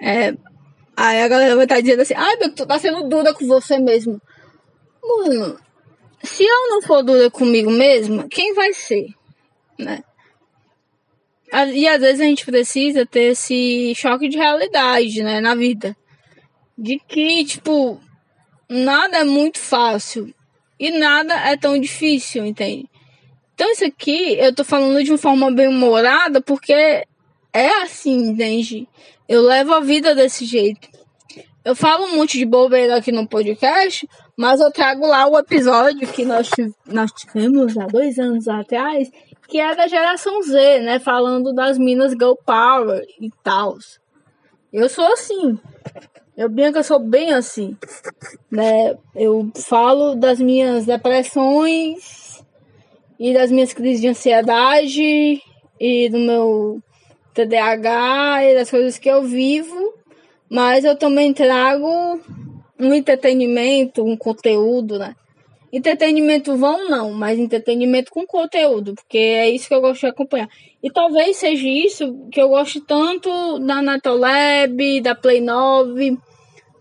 [0.00, 0.34] É,
[0.96, 3.78] aí a galera vai estar dizendo assim, ai, meu, tu tá sendo dura com você
[3.78, 4.18] mesmo.
[5.04, 5.58] Mano,
[6.22, 9.08] se eu não for dura comigo mesmo, quem vai ser?
[9.78, 10.02] Né?
[11.74, 15.94] E às vezes a gente precisa ter esse choque de realidade, né, na vida.
[16.76, 18.00] De que, tipo,
[18.68, 20.34] nada é muito fácil
[20.80, 22.88] e nada é tão difícil, entende?
[23.56, 26.74] Então isso aqui eu tô falando de uma forma bem humorada porque
[27.54, 28.86] é assim, entende?
[29.26, 30.86] Eu levo a vida desse jeito.
[31.64, 36.06] Eu falo um monte de bobeira aqui no podcast, mas eu trago lá o episódio
[36.06, 36.50] que nós,
[36.84, 39.10] nós tivemos há dois anos atrás,
[39.48, 40.98] que é da geração Z, né?
[40.98, 43.78] Falando das minas Go Power e tal.
[44.70, 45.58] Eu sou assim.
[46.36, 47.74] Eu, Bianca, sou bem assim.
[48.50, 48.94] Né?
[49.14, 52.25] Eu falo das minhas depressões
[53.18, 55.40] e das minhas crises de ansiedade
[55.80, 56.82] e do meu
[57.34, 59.94] TDAH e das coisas que eu vivo,
[60.48, 62.20] mas eu também trago
[62.78, 65.14] um entretenimento, um conteúdo, né?
[65.72, 70.48] Entretenimento vão não, mas entretenimento com conteúdo, porque é isso que eu gosto de acompanhar.
[70.82, 76.16] E talvez seja isso que eu gosto tanto da Natolab, da Play 9,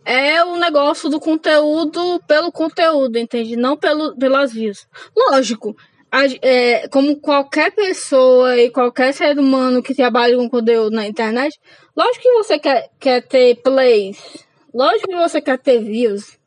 [0.06, 3.56] é o negócio do conteúdo pelo conteúdo, entende?
[3.56, 4.88] Não pelo, pelas views.
[5.18, 5.76] Lógico,
[6.42, 11.60] é, como qualquer pessoa e qualquer ser humano que trabalha com conteúdo na internet,
[11.96, 14.18] lógico que você quer, quer ter plays,
[14.74, 16.38] lógico que você quer ter views,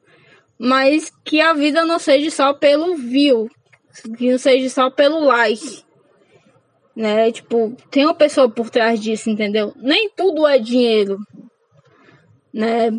[0.59, 3.48] mas que a vida não seja só pelo view,
[4.16, 5.85] que não seja só pelo like.
[6.96, 7.31] Né?
[7.31, 9.72] Tipo, tem uma pessoa por trás disso, entendeu?
[9.76, 11.18] Nem tudo é dinheiro.
[12.52, 12.90] Né?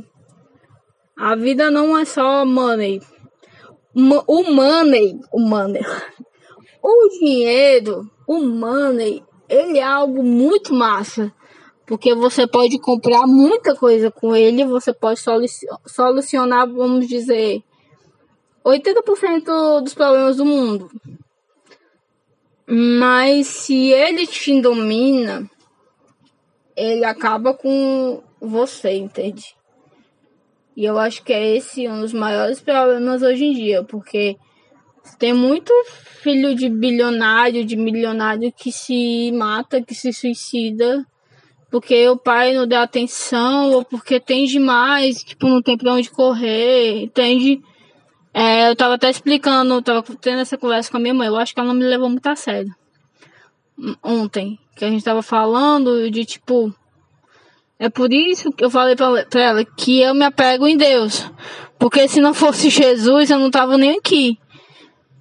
[1.17, 3.01] A vida não é só money.
[3.93, 5.81] O money, o money.
[6.81, 11.33] O dinheiro, o money, ele é algo muito massa.
[11.85, 15.19] Porque você pode comprar muita coisa com ele, você pode
[15.87, 17.63] solucionar, vamos dizer,
[18.63, 20.89] 80% dos problemas do mundo.
[22.67, 25.49] Mas se ele te domina,
[26.75, 29.55] ele acaba com você, entende?
[30.77, 34.37] E eu acho que é esse um dos maiores problemas hoje em dia, porque
[35.17, 35.73] tem muito
[36.21, 41.05] filho de bilionário, de milionário que se mata, que se suicida,
[41.71, 46.09] porque o pai não dá atenção, ou porque tem demais, tipo, não tem pra onde
[46.09, 47.61] correr, entende?
[48.33, 51.53] É, eu tava até explicando, tava tendo essa conversa com a minha mãe, eu acho
[51.53, 52.73] que ela não me levou muito a sério.
[54.03, 56.73] Ontem, que a gente tava falando de tipo,
[57.77, 61.25] é por isso que eu falei pra, pra ela que eu me apego em Deus.
[61.79, 64.37] Porque se não fosse Jesus, eu não tava nem aqui.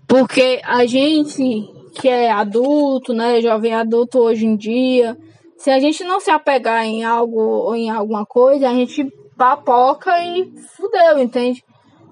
[0.09, 5.19] Porque a gente que é adulto, né, jovem adulto hoje em dia,
[5.59, 9.05] se a gente não se apegar em algo ou em alguma coisa, a gente
[9.37, 11.63] papoca e fudeu, entende?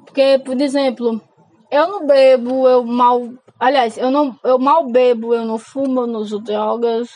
[0.04, 1.20] Porque, por exemplo,
[1.70, 3.28] eu não bebo, eu mal.
[3.58, 7.08] Aliás, eu não eu mal bebo, eu não fumo, eu não uso drogas.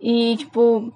[0.00, 0.92] E, tipo,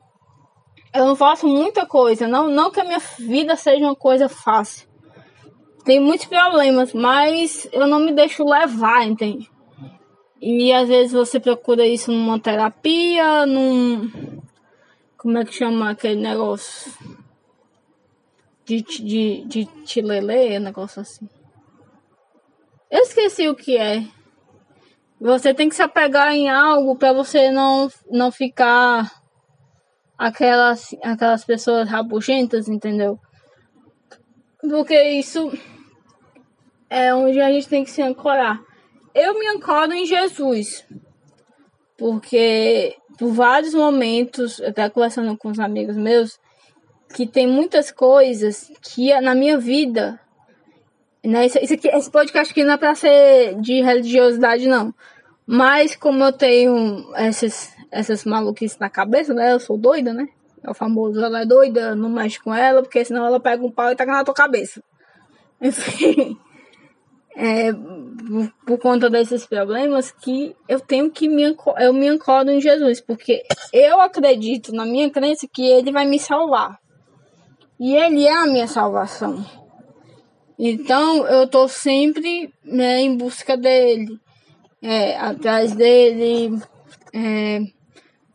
[0.94, 2.27] eu não faço muita coisa.
[2.27, 4.88] Não, não que a minha vida seja uma coisa fácil.
[5.88, 9.51] Tem muitos problemas, mas eu não me deixo levar, entende?
[10.38, 14.42] E às vezes você procura isso numa terapia, num.
[15.16, 16.92] Como é que chama aquele negócio?
[18.66, 21.27] De, de, de tilelê, negócio assim.
[22.90, 24.05] Eu esqueci o que é.
[25.18, 29.11] Você tem que se apegar em algo para você não, não ficar
[30.18, 33.18] aquelas, aquelas pessoas rabugentas, entendeu?
[34.61, 35.51] Porque isso
[36.90, 38.61] é onde a gente tem que se ancorar.
[39.14, 40.87] Eu me ancoro em Jesus.
[41.96, 46.38] Porque por vários momentos, eu conversando com os amigos meus,
[47.14, 50.20] que tem muitas coisas que na minha vida.
[51.24, 54.94] Né, isso, isso aqui, esse podcast aqui não é pra ser de religiosidade, não.
[55.44, 59.53] Mas como eu tenho esses, essas maluquices na cabeça, né?
[59.53, 60.29] Eu sou doida, né?
[60.62, 63.70] É o famoso, ela é doida, não mexe com ela, porque senão ela pega um
[63.70, 64.83] pau e taca na tua cabeça.
[65.61, 66.38] Enfim,
[67.40, 72.61] é, por, por, conta desses problemas que eu tenho que me, eu me ancoro em
[72.61, 76.81] Jesus, porque eu acredito na minha crença que Ele vai me salvar.
[77.79, 79.46] E Ele é a minha salvação.
[80.59, 84.18] Então eu tô sempre né, em busca dele,
[84.83, 86.61] é, atrás dele,
[87.14, 87.61] é,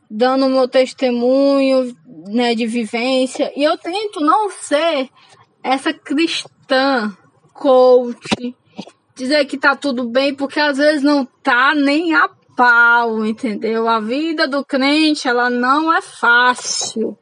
[0.10, 1.94] dando meu testemunho
[2.30, 3.52] né, de vivência.
[3.54, 5.10] E eu tento não ser
[5.62, 7.13] essa cristã
[7.54, 8.56] coach,
[9.15, 13.88] dizer que tá tudo bem, porque às vezes não tá nem a pau, entendeu?
[13.88, 17.17] A vida do crente, ela não é fácil.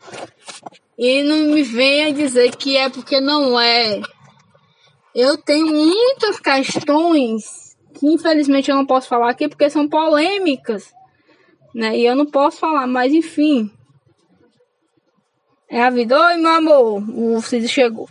[0.98, 4.02] E não me venha dizer que é porque não é.
[5.16, 10.92] Eu tenho muitas questões que infelizmente eu não posso falar aqui porque são polêmicas
[11.74, 11.98] né?
[11.98, 13.72] E eu não posso falar, mas enfim.
[15.70, 16.20] É a vida.
[16.20, 17.04] Oi, meu amor.
[17.10, 18.10] O Cid chegou.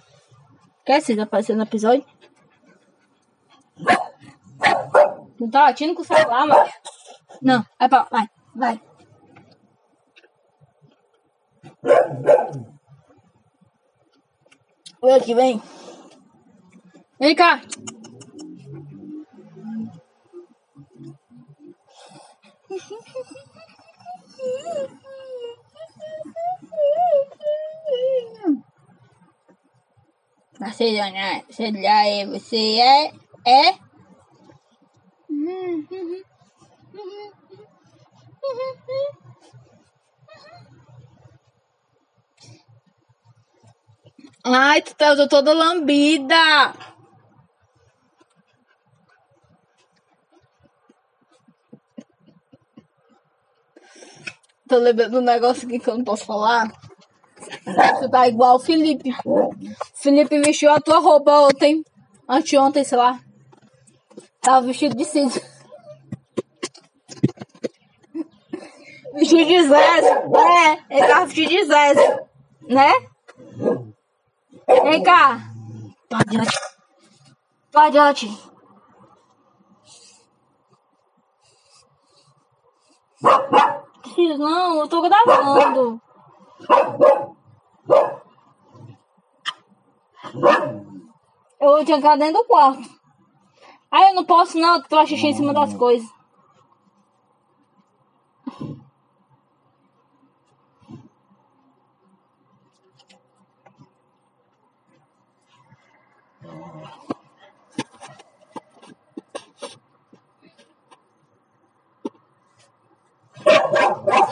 [0.84, 2.04] Quer Cid aparecer no episódio?
[5.38, 6.72] Não tá latindo com o celular, mas.
[7.40, 8.06] Não, é pra.
[8.10, 8.80] Vai, vai.
[15.02, 15.62] Oi, aqui, vem.
[17.18, 17.60] Vem cá.
[30.60, 33.12] Macedônia, Celia, é, você é,
[33.46, 33.90] é.
[44.44, 46.34] Ai, tu tá, eu tô toda lambida.
[54.68, 56.70] Tô lembrando um negócio aqui que eu não posso falar.
[57.98, 59.10] Tu tá igual o Felipe.
[59.94, 61.82] Felipe vestiu a tua roupa ontem.
[62.28, 63.18] Anteontem, sei lá.
[64.40, 65.40] Tava vestido de cinza.
[69.14, 69.98] Vestido de Zé.
[69.98, 71.94] É, ele tava vestido de Zé.
[72.62, 72.92] Né?
[74.66, 75.40] Vem cá.
[77.72, 78.50] Vai adiante.
[84.38, 86.00] Não, eu tô gravando.
[91.60, 92.99] Eu tinha que ficar dentro do quarto.
[93.92, 96.08] Ah, eu não posso não, tu xixi em cima das coisas.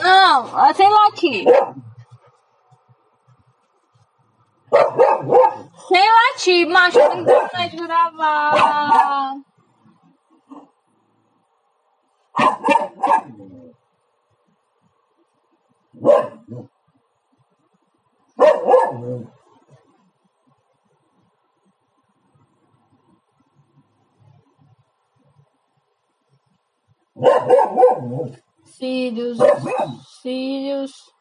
[0.02, 1.44] Não, é sem latir.
[5.88, 9.47] Sem latir, macho, não tem de gravar.
[28.78, 29.38] Filhos,
[30.22, 31.17] filhos.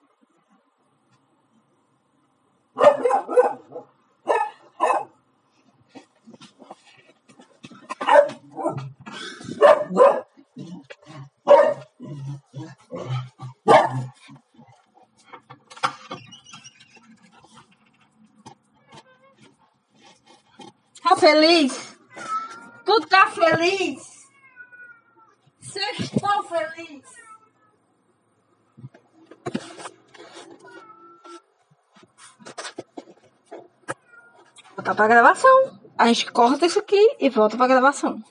[21.28, 21.98] Feliz?
[22.86, 24.28] Tudo tá feliz?
[26.00, 27.18] Estão felizes?
[34.76, 35.80] Voltar pra gravação.
[35.98, 38.24] A gente corta isso aqui e volta pra gravação.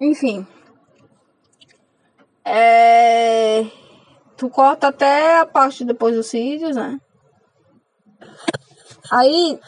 [0.00, 0.46] Enfim.
[2.42, 3.64] É...
[4.36, 6.98] Tu corta até a parte depois dos vídeos, né?
[9.10, 9.58] Aí,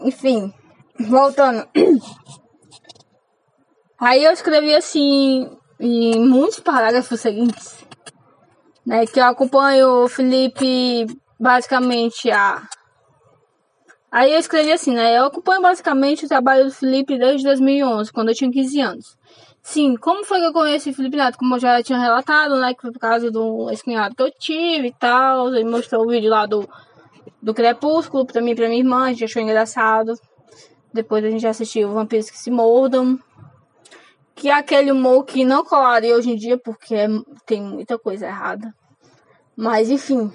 [0.00, 0.52] enfim,
[1.08, 1.66] voltando.
[3.98, 5.48] Aí eu escrevi assim
[5.80, 7.84] em muitos parágrafos seguintes,
[8.84, 9.06] né?
[9.06, 11.06] Que eu acompanho o Felipe
[11.38, 12.62] basicamente a.
[14.10, 15.16] Aí eu escrevi assim, né?
[15.16, 19.16] Eu acompanho basicamente o trabalho do Felipe desde 2011, quando eu tinha 15 anos.
[19.62, 21.38] Sim, como foi que eu conheci o Felipe Neto?
[21.38, 22.74] Como eu já tinha relatado, né?
[22.74, 25.54] Que foi por causa do ex-cunhado que eu tive e tal.
[25.54, 26.68] Ele mostrou o vídeo lá do,
[27.42, 30.14] do Crepúsculo pra mim e pra minha irmã, a gente achou engraçado.
[30.94, 33.18] Depois a gente assistiu Vampiros que se Mordam.
[34.34, 37.08] Que é aquele humor que não colaria hoje em dia, porque é,
[37.44, 38.72] tem muita coisa errada.
[39.56, 40.32] Mas enfim.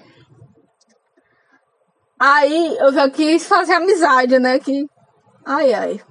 [2.19, 4.59] Aí eu já quis fazer amizade, né?
[4.59, 4.85] Que.
[5.45, 6.01] Ai ai.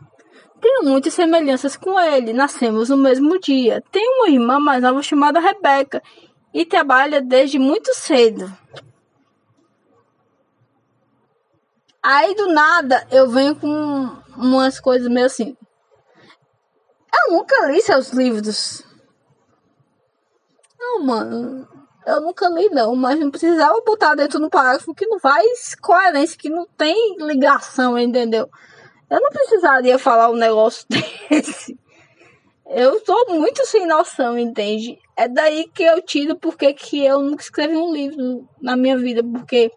[0.61, 2.33] Tenho muitas semelhanças com ele.
[2.33, 3.83] Nascemos no mesmo dia.
[3.93, 6.03] Tenho uma irmã mais nova chamada Rebeca.
[6.55, 8.51] E trabalha desde muito cedo.
[12.09, 15.57] Aí do nada eu venho com umas coisas meio assim.
[17.13, 18.85] Eu nunca li seus livros.
[20.79, 21.67] Não, mano.
[22.07, 22.95] Eu nunca li, não.
[22.95, 27.99] Mas não precisava botar dentro do parágrafo que não faz coerência, que não tem ligação,
[27.99, 28.49] entendeu?
[29.11, 30.87] Eu não precisaria falar um negócio
[31.29, 31.77] desse.
[32.69, 34.97] Eu tô muito sem noção, entende?
[35.17, 39.25] É daí que eu tiro porque que eu nunca escrevi um livro na minha vida,
[39.25, 39.73] porque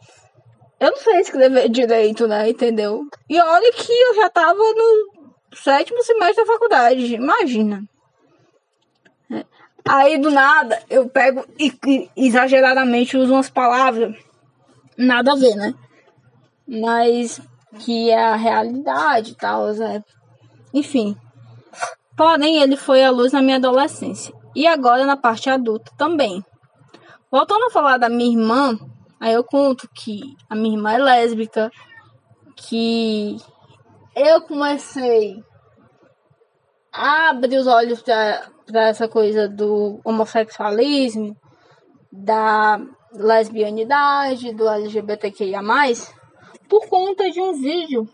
[0.80, 2.50] eu não sei escrever direito, né?
[2.50, 3.02] Entendeu?
[3.30, 5.20] E olha que eu já tava no
[5.54, 7.84] sétimo semestre da faculdade, imagina.
[9.32, 9.46] É.
[9.88, 14.16] Aí do nada eu pego e, e exageradamente uso umas palavras
[14.98, 15.74] nada a ver, né?
[16.68, 17.42] Mas
[17.80, 20.04] que é a realidade e tal, né?
[20.74, 21.16] Enfim.
[22.16, 24.34] Porém, ele foi a luz na minha adolescência.
[24.56, 26.44] E agora na parte adulta também.
[27.32, 28.78] Voltando a falar da minha irmã,
[29.20, 31.72] aí eu conto que a minha irmã é lésbica,
[32.55, 33.38] que
[34.15, 35.36] eu comecei
[36.91, 41.36] a abrir os olhos para essa coisa do homossexualismo,
[42.11, 42.80] da
[43.13, 45.61] lesbianidade, do LGBTQIA+,
[46.67, 48.07] por conta de um vídeo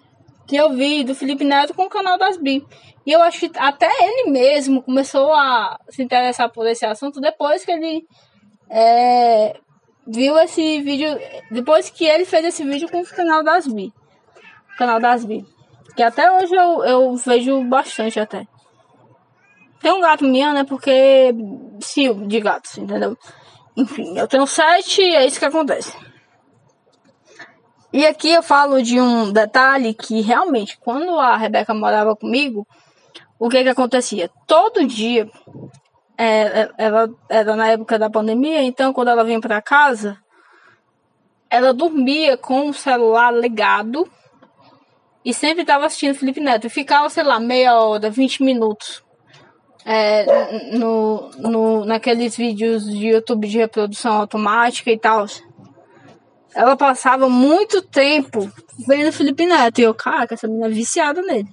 [0.48, 2.64] que eu vi do Felipe Neto com o canal das Bi.
[3.06, 7.66] E eu acho que até ele mesmo começou a se interessar por esse assunto depois
[7.66, 8.06] que ele
[8.70, 9.60] é,
[10.08, 11.18] viu esse vídeo,
[11.52, 13.94] depois que ele fez esse vídeo com o canal das Bi.
[14.74, 15.46] O canal das Bi.
[15.96, 18.48] Que até hoje eu, eu vejo bastante até.
[19.82, 20.64] Tem um gato minha, né?
[20.64, 21.34] Porque
[21.80, 23.18] cio de gatos, entendeu?
[23.78, 25.96] Enfim, eu tenho sete e é isso que acontece.
[27.94, 32.68] E aqui eu falo de um detalhe que realmente, quando a Rebeca morava comigo,
[33.40, 34.30] o que que acontecia?
[34.46, 35.30] Todo dia,
[36.18, 40.18] é, ela era na época da pandemia, então quando ela vinha para casa,
[41.50, 44.10] ela dormia com o celular ligado
[45.24, 46.68] e sempre estava assistindo Felipe Neto.
[46.68, 49.04] E ficava, sei lá, meia hora, 20 minutos
[49.86, 55.26] é, no, no, naqueles vídeos de YouTube de reprodução automática e tal.
[56.54, 58.52] Ela passava muito tempo
[58.88, 59.80] vendo Felipe Neto.
[59.80, 61.48] E eu, cara, essa menina é viciada nele.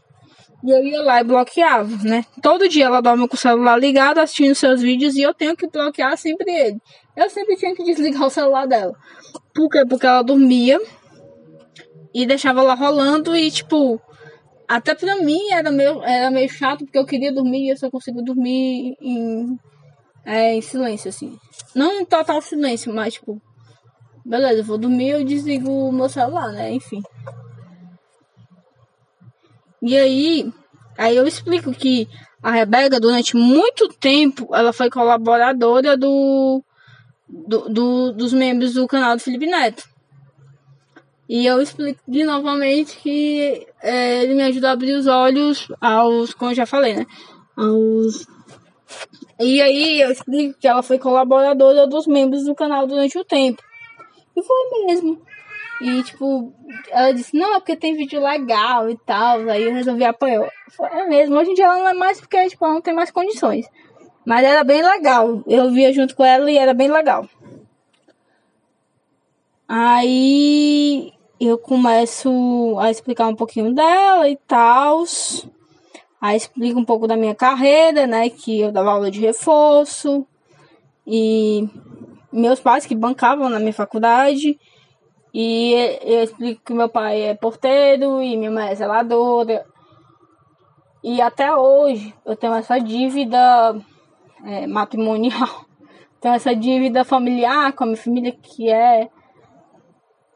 [0.64, 2.24] E eu ia lá e bloqueava, né?
[2.40, 5.68] Todo dia ela dorme com o celular ligado, assistindo seus vídeos, e eu tenho que
[5.68, 6.78] bloquear sempre ele.
[7.16, 8.92] Eu sempre tinha que desligar o celular dela.
[9.54, 9.84] Por quê?
[9.84, 10.80] Porque ela dormia
[12.14, 14.00] e deixava lá rolando e, tipo,
[14.68, 17.90] até pra mim era meio, era meio chato, porque eu queria dormir e eu só
[17.90, 19.58] consigo dormir em,
[20.24, 21.36] é, em silêncio, assim.
[21.74, 23.40] Não em total silêncio, mas tipo,
[24.24, 26.72] beleza, vou dormir eu desligo o meu celular, né?
[26.72, 27.02] Enfim.
[29.82, 30.52] E aí,
[30.96, 32.08] aí eu explico que
[32.42, 36.62] a Rebeca, durante muito tempo, ela foi colaboradora do,
[37.28, 39.84] do, do dos membros do canal do Felipe Neto.
[41.28, 46.34] E eu explico de novamente que é, ele me ajuda a abrir os olhos aos,
[46.34, 47.06] como eu já falei, né?
[47.56, 48.26] Aos.
[49.40, 53.62] E aí eu explico que ela foi colaboradora dos membros do canal durante o tempo.
[54.36, 55.20] E foi mesmo.
[55.82, 56.52] E tipo,
[56.90, 59.40] ela disse, não, é porque tem vídeo legal e tal.
[59.50, 60.48] Aí eu resolvi apoiar.
[60.92, 63.10] É mesmo, hoje em dia ela não é mais porque tipo, ela não tem mais
[63.10, 63.66] condições.
[64.24, 65.42] Mas era bem legal.
[65.44, 67.28] Eu via junto com ela e era bem legal.
[69.68, 75.02] Aí eu começo a explicar um pouquinho dela e tal.
[76.20, 78.30] Aí explico um pouco da minha carreira, né?
[78.30, 80.24] Que eu dava aula de reforço.
[81.04, 81.68] E
[82.32, 84.56] meus pais que bancavam na minha faculdade.
[85.34, 85.72] E
[86.02, 89.64] eu explico que meu pai é porteiro e minha mãe é zeladora.
[91.02, 93.74] E até hoje eu tenho essa dívida
[94.44, 95.66] é, matrimonial.
[96.20, 99.08] Tenho essa dívida familiar com a minha família que é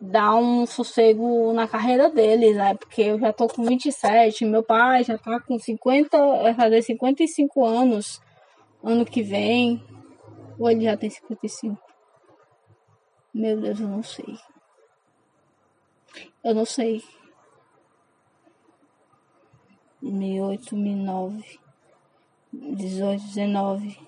[0.00, 2.74] dar um sossego na carreira deles, né?
[2.74, 7.64] Porque eu já tô com 27, meu pai já tá com 50, vai fazer 55
[7.64, 8.20] anos
[8.82, 9.80] ano que vem.
[10.58, 11.80] Ou ele já tem 55?
[13.32, 14.36] Meu Deus, eu não sei.
[16.44, 17.02] Eu não sei.
[20.02, 21.60] 2008, 2009,
[22.52, 23.98] 18, 19,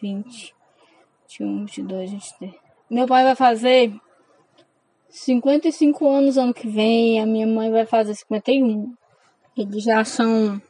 [0.00, 0.54] 20,
[1.28, 2.54] 21, 22, 23.
[2.90, 3.92] Meu pai vai fazer
[5.08, 8.94] 55 anos ano que vem, a minha mãe vai fazer 51.
[9.56, 10.60] Eles já são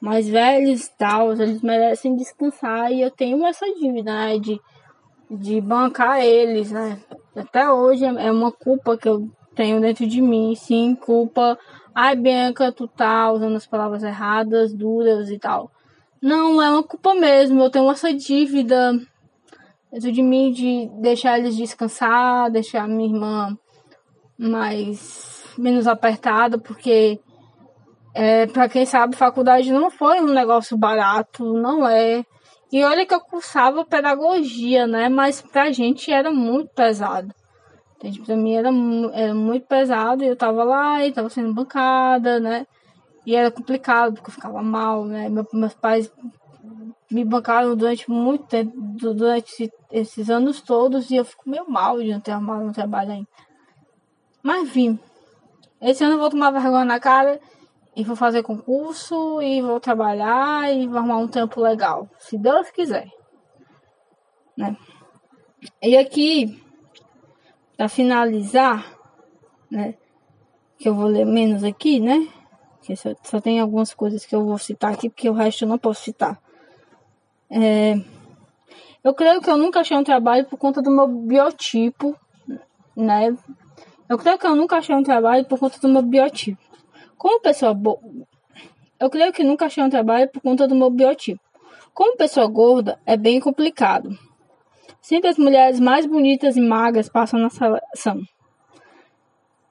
[0.00, 4.60] mais velhos e tal, eles merecem descansar e eu tenho essa dívida, né, de,
[5.30, 7.00] de bancar eles, né.
[7.34, 11.58] Até hoje é uma culpa que eu tenho dentro de mim, sim, culpa.
[11.94, 15.70] Ai, Bianca, tu tá usando as palavras erradas, duras e tal.
[16.20, 18.92] Não, é uma culpa mesmo, eu tenho essa dívida
[19.90, 23.58] dentro de mim de deixar eles descansar, deixar minha irmã
[24.38, 27.18] mais menos apertada, porque
[28.14, 32.22] é, para quem sabe, faculdade não foi um negócio barato, não é.
[32.70, 35.08] E olha que eu cursava pedagogia, né?
[35.08, 37.32] Mas pra gente era muito pesado.
[37.96, 38.20] Entende?
[38.20, 38.70] Pra mim era,
[39.12, 42.66] era muito pesado e eu tava lá e tava sendo bancada, né?
[43.24, 45.28] E era complicado, porque eu ficava mal, né?
[45.28, 46.12] Meu, meus pais
[47.10, 52.12] me bancaram durante muito tempo, durante esses anos todos, e eu fico meio mal de
[52.12, 53.28] não ter arrumado um trabalho ainda.
[54.42, 54.98] Mas enfim,
[55.80, 57.40] esse ano eu vou tomar vergonha na cara
[57.96, 62.70] e vou fazer concurso e vou trabalhar e vou arrumar um tempo legal, se Deus
[62.70, 63.08] quiser.
[64.56, 64.76] Né?
[65.82, 66.62] E aqui,
[67.76, 68.96] para finalizar,
[69.70, 69.94] né,
[70.78, 72.28] que eu vou ler menos aqui, né?
[72.82, 75.68] Que só, só tem algumas coisas que eu vou citar aqui, porque o resto eu
[75.68, 76.40] não posso citar.
[77.50, 77.94] É,
[79.02, 82.16] eu creio que eu nunca achei um trabalho por conta do meu biotipo,
[82.96, 83.36] né?
[84.08, 86.60] Eu creio que eu nunca achei um trabalho por conta do meu biotipo.
[87.16, 87.98] Como pessoa boa.
[88.98, 91.40] Eu creio que nunca achei um trabalho por conta do meu biotipo.
[91.92, 94.10] Como pessoa gorda, é bem complicado.
[95.06, 98.20] Sempre as mulheres mais bonitas e magras passam na seleção.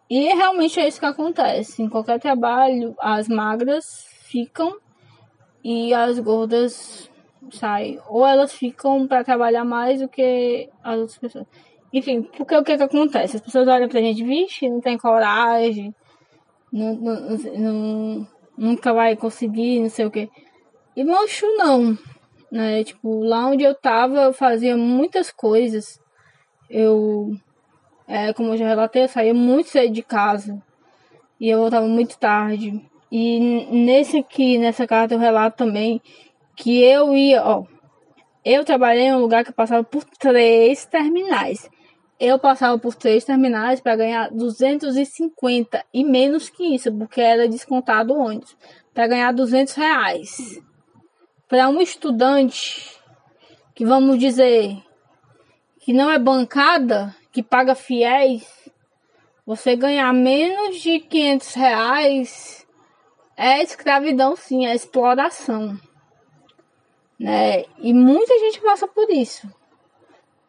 [0.09, 1.83] E realmente é isso que acontece.
[1.83, 4.77] Em qualquer trabalho, as magras ficam
[5.61, 7.11] e as gordas
[7.51, 7.99] saem.
[8.07, 11.47] Ou elas ficam para trabalhar mais do que as outras pessoas.
[11.91, 13.35] Enfim, porque o que, que acontece?
[13.35, 15.93] As pessoas olham pra gente, vixe, não tem coragem,
[16.71, 18.27] não, não, não,
[18.57, 20.29] nunca vai conseguir, não sei o que.
[20.95, 21.97] E mancho não
[22.55, 22.85] né?
[22.85, 25.99] Tipo, lá onde eu tava, eu fazia muitas coisas.
[26.69, 27.31] Eu,
[28.07, 30.57] é, como eu já relatei, eu saía muito cedo de casa.
[31.37, 32.81] E eu voltava muito tarde.
[33.11, 33.39] E
[33.69, 36.01] nesse aqui, nessa carta, eu relato também
[36.55, 37.65] que eu ia, ó.
[38.43, 41.69] Eu trabalhei em um lugar que passava por três terminais.
[42.17, 48.13] Eu passava por três terminais para ganhar 250 e menos que isso, porque era descontado
[48.13, 48.55] o ônibus,
[48.93, 50.63] para ganhar 200 reais
[51.47, 52.99] para um estudante
[53.73, 54.81] que vamos dizer
[55.79, 58.43] que não é bancada, que paga fiéis,
[59.45, 62.67] você ganhar menos de 500 reais
[63.37, 65.79] é escravidão, sim, é exploração,
[67.19, 67.65] né?
[67.77, 69.47] E muita gente passa por isso,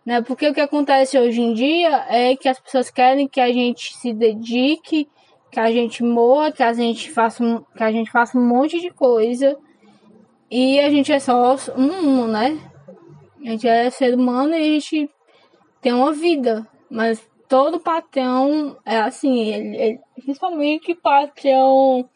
[0.04, 0.22] né?
[0.22, 3.94] Porque o que acontece hoje em dia é que as pessoas querem que a gente
[3.96, 5.06] se dedique,
[5.50, 7.44] que a gente morra, que a gente faça,
[7.76, 9.58] que a gente faça um monte de coisa
[10.50, 12.58] e a gente é só um, né?
[13.44, 15.10] A gente é ser humano e a gente
[15.80, 16.66] tem uma vida.
[16.88, 22.08] Mas todo patrão é assim, ele, ele, principalmente patrão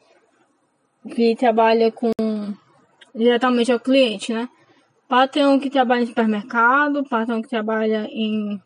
[1.13, 2.11] que trabalha com
[3.13, 4.49] diretamente ao cliente, né?
[5.09, 8.61] Patrão que trabalha em supermercado, patrão que trabalha em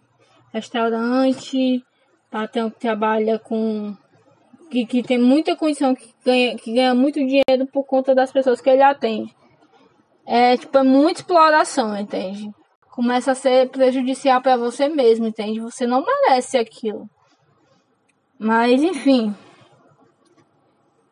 [0.52, 1.82] restaurante,
[2.30, 3.96] patrão que trabalha com
[4.70, 8.60] que, que tem muita condição, que ganha, que ganha muito dinheiro por conta das pessoas
[8.60, 9.34] que ele atende
[10.26, 12.50] é tipo é muita exploração, entende?
[12.90, 15.60] Começa a ser prejudicial para você mesmo, entende?
[15.60, 17.08] Você não merece aquilo.
[18.38, 19.34] Mas enfim.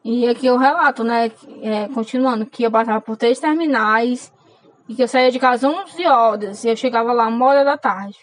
[0.05, 1.31] E aqui eu relato, né?
[1.63, 4.33] É, continuando, que eu passava por três terminais
[4.89, 7.77] e que eu saía de casa 11 horas e eu chegava lá uma hora da
[7.77, 8.19] tarde.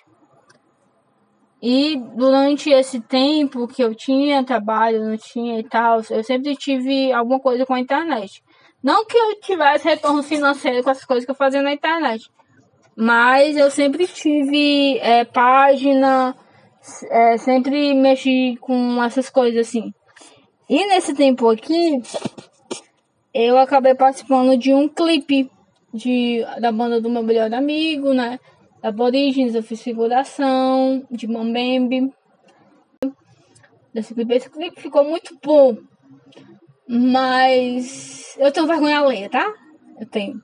[1.62, 7.12] E durante esse tempo que eu tinha trabalho, não tinha e tal, eu sempre tive
[7.12, 8.42] alguma coisa com a internet.
[8.84, 12.30] Não que eu tivesse retorno financeiro com as coisas que eu fazia na internet.
[12.96, 16.36] Mas eu sempre tive é, página,
[17.10, 19.94] é, sempre mexi com essas coisas assim.
[20.70, 22.02] E nesse tempo aqui,
[23.34, 25.50] eu acabei participando de um clipe
[25.94, 28.40] de, da banda do meu melhor amigo, né?
[28.82, 32.14] Da Aborígenes, eu fiz figuração, de Mambembe.
[33.94, 34.34] Desse clipe.
[34.34, 35.78] Esse clipe ficou muito bom.
[36.92, 39.54] Mas eu tenho vergonha alheia, tá?
[40.02, 40.42] Eu tenho.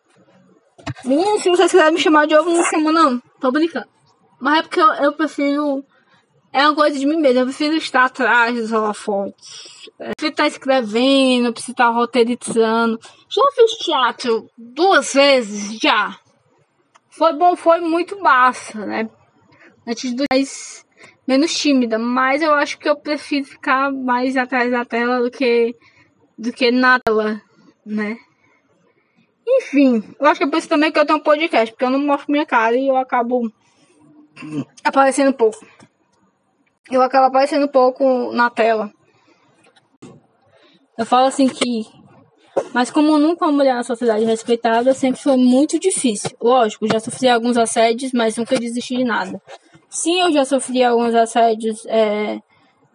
[1.04, 3.20] Menina, se vocês quiserem me chamar de ovo, não chama não.
[3.39, 3.88] Tô brincando.
[4.39, 5.84] Mas é porque eu, eu prefiro.
[6.54, 7.39] É uma coisa de mim mesmo.
[7.39, 9.89] Eu prefiro estar atrás dos holofotes.
[10.00, 13.00] Eu prefiro estar escrevendo, eu prefiro estar roteirizando.
[13.28, 16.16] Já fiz teatro duas vezes, já.
[17.10, 19.10] Foi bom, foi muito massa, né?
[19.88, 20.86] Atitude mais
[21.28, 21.98] menos tímida.
[21.98, 25.76] Mas eu acho que eu prefiro ficar mais atrás da tela do que
[26.38, 27.42] do que nada,
[27.86, 28.18] né?
[29.48, 31.90] Enfim, eu acho que é por isso também que eu tenho um podcast, porque eu
[31.90, 33.52] não mostro minha cara e eu acabo
[34.84, 35.66] aparecendo pouco.
[36.92, 38.92] Eu acabo aparecendo pouco na tela.
[40.98, 41.86] Eu falo assim que.
[42.74, 46.32] Mas como nunca uma mulher na sociedade respeitada, sempre foi muito difícil.
[46.42, 49.42] Lógico, já sofri alguns assédios, mas nunca desisti de nada.
[49.90, 52.40] Sim, eu já sofri alguns assédios é,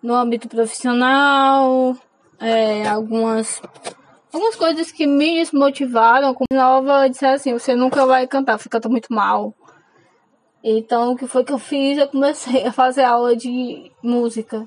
[0.03, 1.97] no âmbito profissional,
[2.41, 3.61] é, algumas
[4.33, 6.35] algumas coisas que me desmotivaram.
[6.35, 9.55] Como nova, disseram assim: você nunca vai cantar, você canta muito mal.
[10.63, 11.99] Então, o que foi que eu fiz?
[11.99, 14.67] Eu comecei a fazer aula de música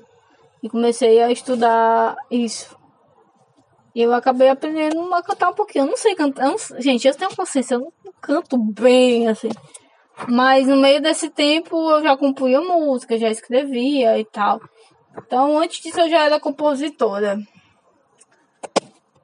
[0.61, 2.75] e comecei a estudar isso.
[3.95, 5.83] E eu acabei aprendendo a cantar um pouquinho.
[5.83, 6.47] Eu não sei cantar.
[6.47, 9.49] Não, gente, eu tenho consciência, eu não canto bem, assim.
[10.27, 14.59] Mas no meio desse tempo eu já compunha música, já escrevia e tal.
[15.17, 17.37] Então, antes disso eu já era compositora.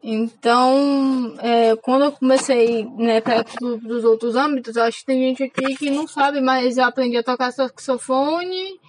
[0.02, 5.76] Então, é, quando eu comecei né, para os outros âmbitos, acho que tem gente aqui
[5.76, 8.80] que não sabe, mas eu aprendi a tocar saxofone,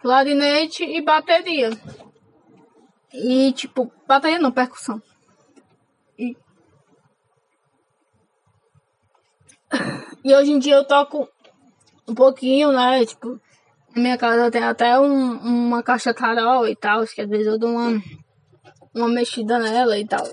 [0.00, 1.70] clarinete e bateria.
[3.12, 5.02] E, tipo, bateria não, percussão.
[6.18, 6.34] E,
[10.24, 11.28] e hoje em dia eu toco
[12.08, 13.04] um pouquinho, né?
[13.04, 13.38] Tipo,
[13.94, 17.58] na minha casa tem até um, uma caixa tarol e tal, que às vezes eu
[17.58, 18.02] dou uma,
[18.94, 20.24] uma mexida nela e tal.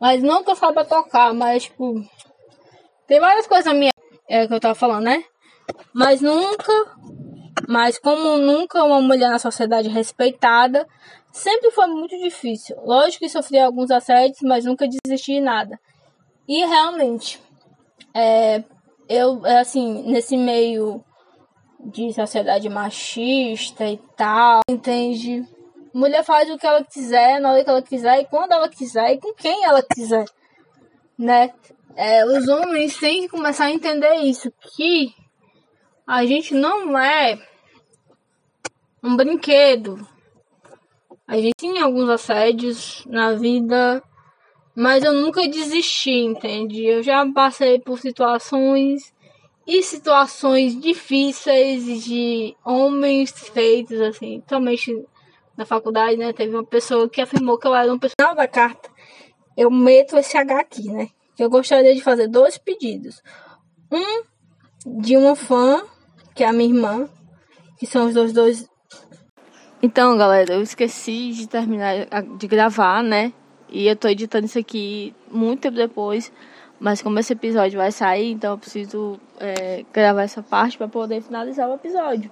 [0.00, 1.94] Mas não que eu saiba tocar, mas tipo.
[3.06, 3.92] Tem várias coisas minha.
[4.28, 5.24] É que eu tava falando, né?
[5.92, 6.72] mas nunca,
[7.68, 10.86] mas como nunca uma mulher na sociedade respeitada,
[11.32, 12.76] sempre foi muito difícil.
[12.84, 15.78] Lógico que sofri alguns assédios, mas nunca desisti de nada.
[16.48, 17.40] E realmente,
[18.14, 18.62] é,
[19.08, 21.02] eu, assim, nesse meio
[21.80, 25.44] de sociedade machista e tal, entende?
[25.96, 29.14] Mulher faz o que ela quiser, na hora que ela quiser, e quando ela quiser,
[29.14, 30.26] e com quem ela quiser,
[31.18, 31.54] né?
[31.96, 35.14] É, os homens têm que começar a entender isso, que
[36.06, 37.38] a gente não é
[39.02, 40.06] um brinquedo.
[41.26, 44.02] A gente tem alguns assédios na vida,
[44.74, 46.84] mas eu nunca desisti, entende?
[46.84, 49.14] Eu já passei por situações
[49.66, 54.92] e situações difíceis de homens feitos, assim, somente
[55.56, 56.32] na faculdade, né?
[56.32, 58.88] Teve uma pessoa que afirmou que eu era um personal da carta.
[59.56, 61.08] Eu meto esse H aqui, né?
[61.38, 63.22] Eu gostaria de fazer dois pedidos.
[63.90, 64.22] Um
[65.00, 65.82] de uma fã
[66.34, 67.08] que é a minha irmã,
[67.78, 68.68] que são os dois dois.
[69.82, 73.32] Então, galera, eu esqueci de terminar de gravar, né?
[73.68, 76.32] E eu tô editando isso aqui muito tempo depois.
[76.78, 81.22] Mas como esse episódio vai sair, então eu preciso é, gravar essa parte para poder
[81.22, 82.30] finalizar o episódio.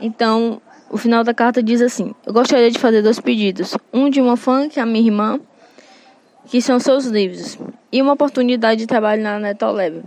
[0.00, 0.60] Então,
[0.90, 3.76] o final da carta diz assim: Eu gostaria de fazer dois pedidos.
[3.92, 5.40] Um de uma fã, que é a minha irmã,
[6.46, 7.58] que são seus livros,
[7.90, 10.02] e uma oportunidade de trabalho na Netolab.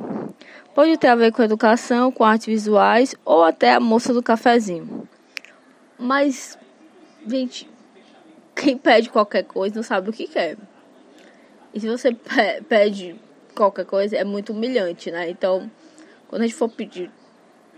[0.73, 5.07] Pode ter a ver com educação, com artes visuais ou até a moça do cafezinho.
[5.97, 6.57] Mas,
[7.27, 7.69] gente,
[8.55, 10.57] quem pede qualquer coisa não sabe o que quer.
[11.73, 12.15] E se você
[12.69, 13.15] pede
[13.53, 15.30] qualquer coisa, é muito humilhante, né?
[15.30, 15.69] Então,
[16.30, 17.11] quando a gente for pedir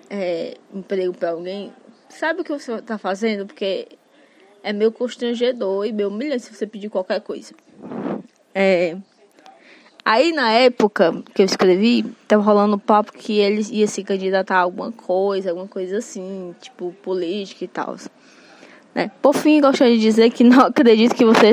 [0.09, 1.73] é, emprego para alguém,
[2.12, 3.45] sabe o que você está fazendo?
[3.45, 3.88] Porque
[4.64, 7.53] é meio constrangedor e meio humilhante se você pedir qualquer coisa.
[8.53, 8.97] É,
[10.03, 14.57] Aí na época que eu escrevi, tava rolando um papo que ele ia se candidatar
[14.57, 17.95] a alguma coisa, alguma coisa assim, tipo política e tal.
[18.95, 19.12] Né?
[19.22, 21.51] Por fim, gostaria de dizer que não acredito que você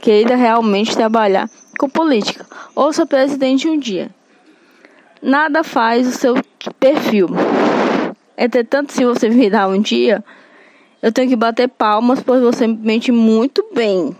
[0.00, 1.48] queira realmente trabalhar
[1.78, 2.44] com política
[2.74, 4.10] ou ser presidente um dia.
[5.22, 6.34] Nada faz o seu
[6.78, 7.28] perfil.
[8.36, 10.24] Entretanto, se você virar um dia,
[11.02, 14.16] eu tenho que bater palmas, pois você mente muito bem.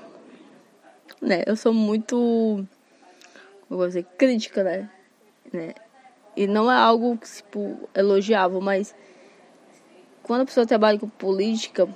[1.21, 1.43] Né?
[1.47, 2.67] Eu sou muito
[3.75, 4.89] eu vou dizer, crítica, né?
[5.53, 5.75] né?
[6.37, 8.95] E não é algo, tipo, elogiável, mas
[10.23, 11.89] quando a pessoa trabalha com política,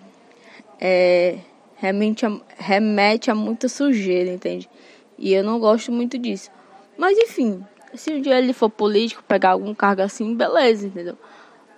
[0.80, 1.38] é,
[1.76, 4.68] remete, a, remete a muita sujeira, entende?
[5.16, 6.50] E eu não gosto muito disso.
[6.96, 7.64] Mas enfim,
[7.94, 11.16] se um dia ele for político, pegar algum cargo assim, beleza, entendeu?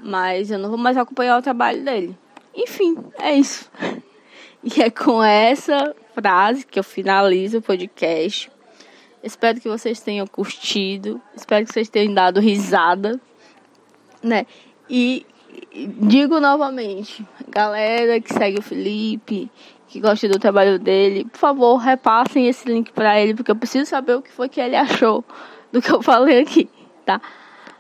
[0.03, 2.17] Mas eu não vou mais acompanhar o trabalho dele.
[2.55, 3.71] Enfim, é isso.
[4.63, 8.53] E é com essa frase que eu finalizo o podcast.
[9.23, 11.19] Espero que vocês tenham curtido.
[11.35, 13.19] Espero que vocês tenham dado risada,
[14.23, 14.45] né?
[14.89, 15.27] E
[15.73, 19.51] digo novamente, galera que segue o Felipe,
[19.89, 23.87] que gosta do trabalho dele, por favor, repassem esse link para ele, porque eu preciso
[23.87, 25.25] saber o que foi que ele achou
[25.73, 26.69] do que eu falei aqui,
[27.05, 27.21] tá?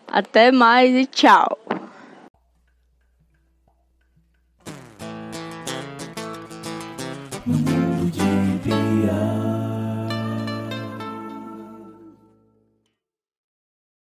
[0.08, 1.58] Até mais e tchau.